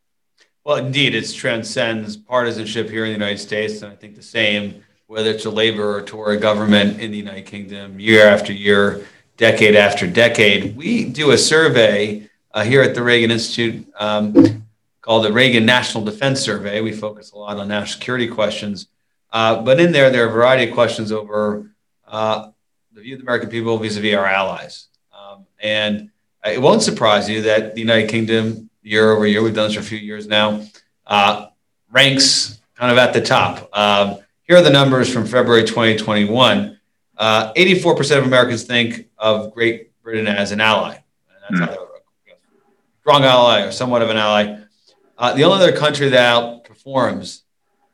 [0.63, 4.83] Well, indeed, it transcends partisanship here in the United States, and I think the same
[5.07, 9.05] whether it's a Labour or Tory government in the United Kingdom, year after year,
[9.37, 10.75] decade after decade.
[10.75, 14.65] We do a survey uh, here at the Reagan Institute um,
[15.01, 16.81] called the Reagan National Defense Survey.
[16.81, 18.87] We focus a lot on national security questions,
[19.31, 21.69] uh, but in there, there are a variety of questions over
[22.07, 22.49] uh,
[22.93, 24.87] the view of the American people vis-a-vis our allies.
[25.13, 26.09] Um, and
[26.45, 29.81] it won't surprise you that the United Kingdom, year over year, we've done this for
[29.81, 30.65] a few years now,
[31.05, 31.47] uh,
[31.91, 33.69] ranks kind of at the top.
[33.77, 36.79] Um, here are the numbers from February 2021.
[37.17, 40.97] Uh, 84% of Americans think of Great Britain as an ally.
[41.47, 41.73] And that's mm.
[41.73, 41.87] a
[43.01, 44.59] strong ally or somewhat of an ally.
[45.17, 47.41] Uh, the only other country that outperforms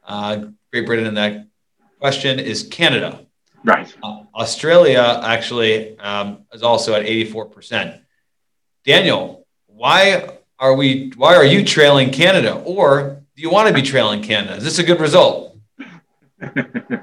[0.06, 1.48] uh, Great Britain in that
[2.00, 3.26] question is Canada.
[3.64, 3.94] Right.
[4.04, 8.02] Uh, Australia actually um, is also at 84%.
[8.84, 11.12] Daniel, why are we?
[11.16, 14.56] Why are you trailing Canada, or do you want to be trailing Canada?
[14.56, 15.51] Is this a good result?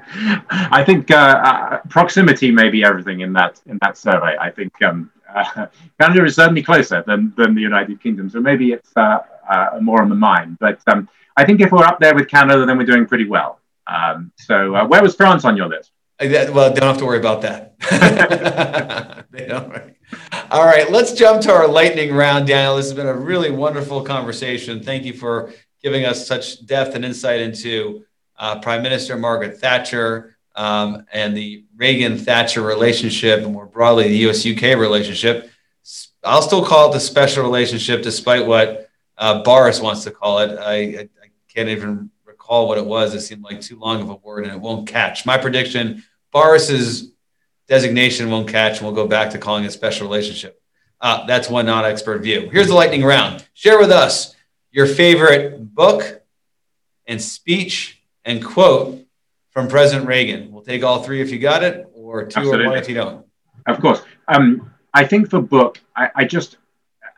[0.51, 4.35] I think uh, uh, proximity may be everything in that in that survey.
[4.39, 5.67] I think um, uh,
[5.99, 9.19] Canada is certainly closer than, than the United Kingdom, so maybe it's uh,
[9.49, 10.57] uh, more on the mind.
[10.59, 13.59] But um, I think if we're up there with Canada, then we're doing pretty well.
[13.87, 15.91] Um, so uh, where was France on your list?
[16.21, 17.75] Well, don't have to worry about that.
[20.51, 22.75] All right, let's jump to our lightning round, Daniel.
[22.75, 24.83] This has been a really wonderful conversation.
[24.83, 28.03] Thank you for giving us such depth and insight into
[28.39, 34.29] uh, Prime Minister Margaret Thatcher um, and the Reagan Thatcher relationship, and more broadly, the
[34.29, 35.51] US UK relationship.
[36.23, 40.57] I'll still call it the special relationship, despite what uh, Boris wants to call it.
[40.57, 43.13] I, I, I can't even recall what it was.
[43.13, 45.25] It seemed like too long of a word and it won't catch.
[45.25, 47.11] My prediction Boris's
[47.67, 50.61] designation won't catch, and we'll go back to calling it special relationship.
[51.01, 52.49] Uh, that's one non expert view.
[52.49, 53.45] Here's the lightning round.
[53.53, 54.35] Share with us
[54.71, 56.21] your favorite book
[57.07, 57.98] and speech
[58.29, 59.03] and quote
[59.49, 60.51] from President Reagan.
[60.51, 62.65] We'll take all three if you got it, or two Absolutely.
[62.65, 63.25] or one if you don't.
[63.67, 64.01] Of course.
[64.27, 66.57] Um, I think for book, I, I, just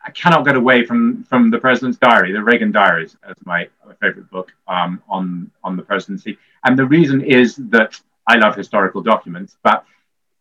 [0.04, 3.94] I cannot get away from from the President's Diary, the Reagan Diaries, as my, my
[4.00, 6.38] favorite book um, on on the presidency.
[6.64, 9.84] And the reason is that I love historical documents, but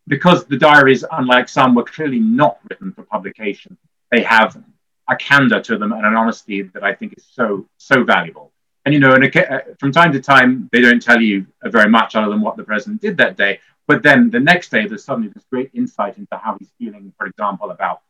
[0.08, 3.78] because the diaries, unlike some, were clearly not written for publication,
[4.10, 4.62] they have
[5.10, 8.51] a candor to them and an honesty that I think is so so valuable.
[8.86, 12.16] And you know, and uh, from time to time, they don't tell you very much
[12.16, 13.60] other than what the president did that day.
[13.88, 17.28] But then the next day, there's suddenly this great insight into how he's feeling, for
[17.28, 18.02] example, about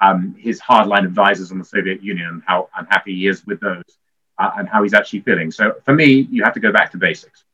[0.00, 3.84] um, his hardline advisors on the Soviet Union and how unhappy he is with those
[4.38, 5.50] uh, and how he's actually feeling.
[5.50, 7.44] So for me, you have to go back to basics.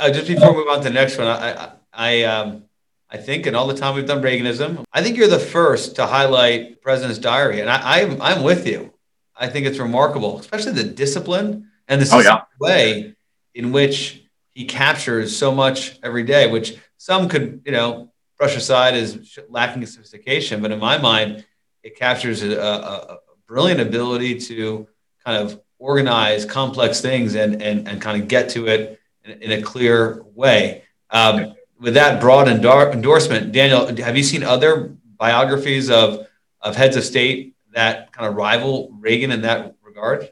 [0.00, 2.64] Uh, just before we move on to the next one, I, I, I, um,
[3.10, 6.06] I think, and all the time we've done Reaganism, I think you're the first to
[6.06, 8.92] highlight President's Diary, and I, I'm, I'm with you.
[9.36, 12.42] I think it's remarkable, especially the discipline and the oh, yeah.
[12.60, 13.14] way
[13.54, 18.94] in which he captures so much every day, which some could, you know, brush aside
[18.94, 20.62] as lacking sophistication.
[20.62, 21.44] But in my mind,
[21.82, 24.86] it captures a, a, a brilliant ability to
[25.24, 29.52] kind of organize complex things and, and, and kind of get to it in, in
[29.52, 30.84] a clear way.
[31.10, 36.26] Um, with that broad endor- endorsement, Daniel, have you seen other biographies of,
[36.60, 40.30] of heads of state that kind of rival Reagan in that regard?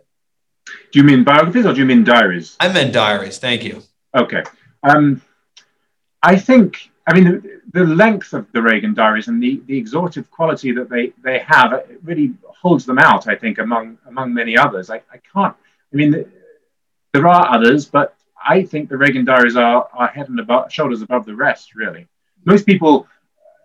[0.92, 2.56] Do you mean biographies or do you mean diaries?
[2.58, 3.38] I meant diaries.
[3.38, 3.82] Thank you.
[4.14, 4.42] Okay.
[4.82, 5.22] Um,
[6.22, 7.24] I think, I mean,
[7.72, 11.38] the, the, length of the Reagan diaries and the, the exhaustive quality that they, they
[11.40, 14.90] have it really holds them out, I think, among, among many others.
[14.90, 15.54] I, I can't,
[15.92, 16.24] I mean,
[17.12, 21.02] there are others, but I think the Reagan diaries are, are head and above, shoulders
[21.02, 22.06] above the rest, really.
[22.44, 23.06] Most people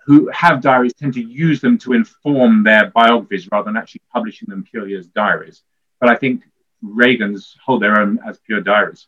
[0.06, 4.48] who have diaries tend to use them to inform their biographies rather than actually publishing
[4.48, 5.64] them purely as diaries.
[6.00, 6.44] But I think
[6.82, 9.08] Reagan's hold their own as pure diaries.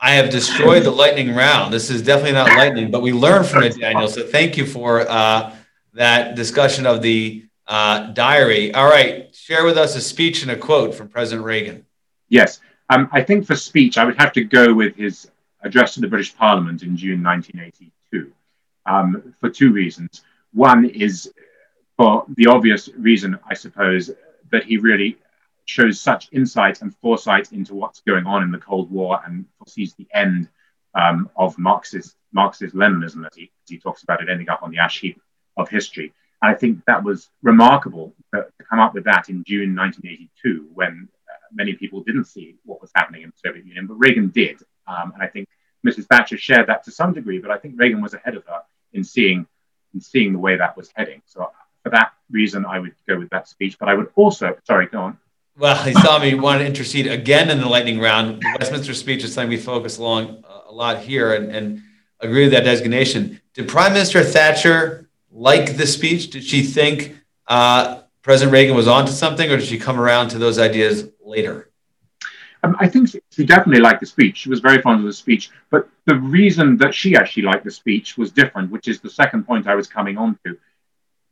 [0.00, 1.74] I have destroyed the lightning round.
[1.74, 4.08] This is definitely not lightning, but we learned from it, Daniel.
[4.08, 5.54] So thank you for uh,
[5.92, 8.72] that discussion of the uh, diary.
[8.72, 11.84] All right, share with us a speech and a quote from President Reagan.
[12.30, 15.30] Yes, um, I think for speech, I would have to go with his
[15.62, 18.32] address to the British Parliament in June 1982
[18.86, 20.22] um, for two reasons.
[20.52, 21.30] One is
[21.96, 24.10] for the obvious reason, I suppose,
[24.50, 25.18] that he really
[25.70, 29.94] shows such insight and foresight into what's going on in the Cold War and foresees
[29.94, 30.48] the end
[30.94, 34.70] um, of Marxist Marxist Leninism, as he, as he talks about it ending up on
[34.70, 35.20] the ash heap
[35.56, 36.12] of history.
[36.42, 41.08] And I think that was remarkable to, come up with that in June 1982, when
[41.28, 44.62] uh, many people didn't see what was happening in the Soviet Union, but Reagan did.
[44.86, 45.48] Um, and I think
[45.84, 46.06] Mrs.
[46.06, 48.62] Thatcher shared that to some degree, but I think Reagan was ahead of her
[48.92, 49.46] in seeing
[49.92, 51.20] and seeing the way that was heading.
[51.26, 51.50] So
[51.82, 53.76] for that reason, I would go with that speech.
[53.78, 55.18] But I would also, sorry, go on.
[55.58, 58.40] Well, he saw me want to intercede again in the lightning round.
[58.40, 61.82] The Westminster speech is something we focus along uh, a lot here and, and
[62.20, 63.40] agree with that designation.
[63.54, 66.30] Did Prime Minister Thatcher like the speech?
[66.30, 70.38] Did she think uh, President Reagan was onto something, or did she come around to
[70.38, 71.70] those ideas later?
[72.62, 74.38] Um, I think she definitely liked the speech.
[74.38, 75.50] She was very fond of the speech.
[75.70, 79.46] But the reason that she actually liked the speech was different, which is the second
[79.46, 80.58] point I was coming on to.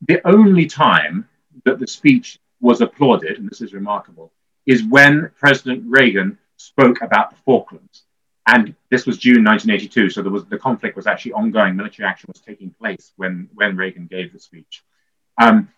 [0.02, 1.28] The only time
[1.64, 4.32] that the speech was applauded, and this is remarkable,
[4.66, 8.04] is when President Reagan spoke about the Falklands.
[8.46, 11.76] And this was June 1982, so there was the conflict was actually ongoing.
[11.76, 14.82] Military action was taking place when when Reagan gave the speech,
[15.36, 15.68] um,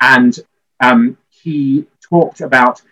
[0.00, 0.38] and
[0.80, 2.82] um, he talked about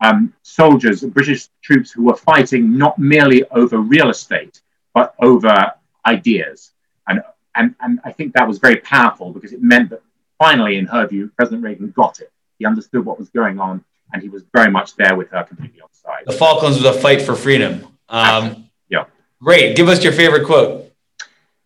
[0.00, 4.62] um, soldiers, British troops who were fighting not merely over real estate
[4.94, 5.72] but over
[6.06, 6.72] ideas,
[7.06, 7.22] and
[7.54, 10.02] and and I think that was very powerful because it meant that
[10.38, 12.32] finally, in her view, President Reagan got it.
[12.60, 13.82] He understood what was going on,
[14.12, 16.24] and he was very much there with her, completely on side.
[16.26, 17.86] The Falklands was a fight for freedom.
[18.10, 19.06] Um, yeah.
[19.42, 19.74] Great.
[19.76, 20.92] Give us your favorite quote.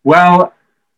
[0.05, 0.53] Well,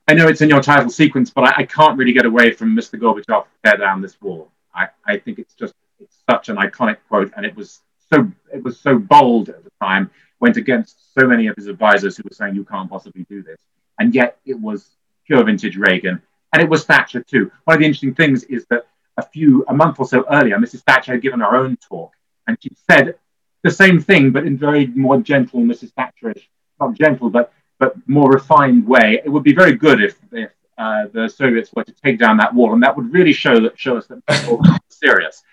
[0.08, 2.76] I know it's in your title sequence, but I, I can't really get away from
[2.76, 3.00] Mr.
[3.00, 4.52] Gorbachev, tear down this wall.
[4.74, 7.82] I, I think it's just it's such an iconic quote, and it was
[8.14, 12.16] so it was so bold at the time, went against so many of his advisors
[12.16, 13.60] who were saying you can't possibly do this,
[14.00, 14.92] and yet it was
[15.26, 16.22] pure vintage Reagan,
[16.54, 17.52] and it was Thatcher too.
[17.64, 18.86] One of the interesting things is that
[19.18, 20.84] a few a month or so earlier, Mrs.
[20.84, 22.14] Thatcher had given her own talk,
[22.48, 23.16] and she said
[23.64, 25.92] the same thing, but in very more gentle, Mrs.
[25.94, 26.48] Thatcherish,
[26.80, 29.22] not gentle, but but more refined way.
[29.24, 32.54] It would be very good if, if uh, the Soviets were to take down that
[32.54, 35.44] wall, and that would really show that show us that people are serious.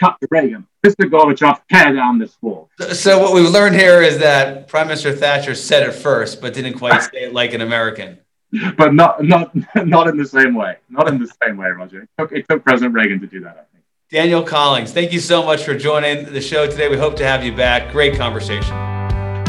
[0.00, 1.08] Cut to Reagan, Mr.
[1.08, 2.68] Gorbachev, tear down this wall.
[2.92, 6.74] So what we've learned here is that Prime Minister Thatcher said it first, but didn't
[6.74, 8.18] quite say it like an American.
[8.76, 9.52] But not not
[9.86, 10.76] not in the same way.
[10.88, 12.02] Not in the same way, Roger.
[12.02, 13.50] It took, it took President Reagan to do that.
[13.50, 13.84] I think.
[14.10, 16.88] Daniel Collings, thank you so much for joining the show today.
[16.88, 17.90] We hope to have you back.
[17.90, 18.74] Great conversation.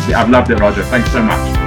[0.07, 0.83] Yeah, I've loved it, Roger.
[0.83, 1.64] Thanks so much.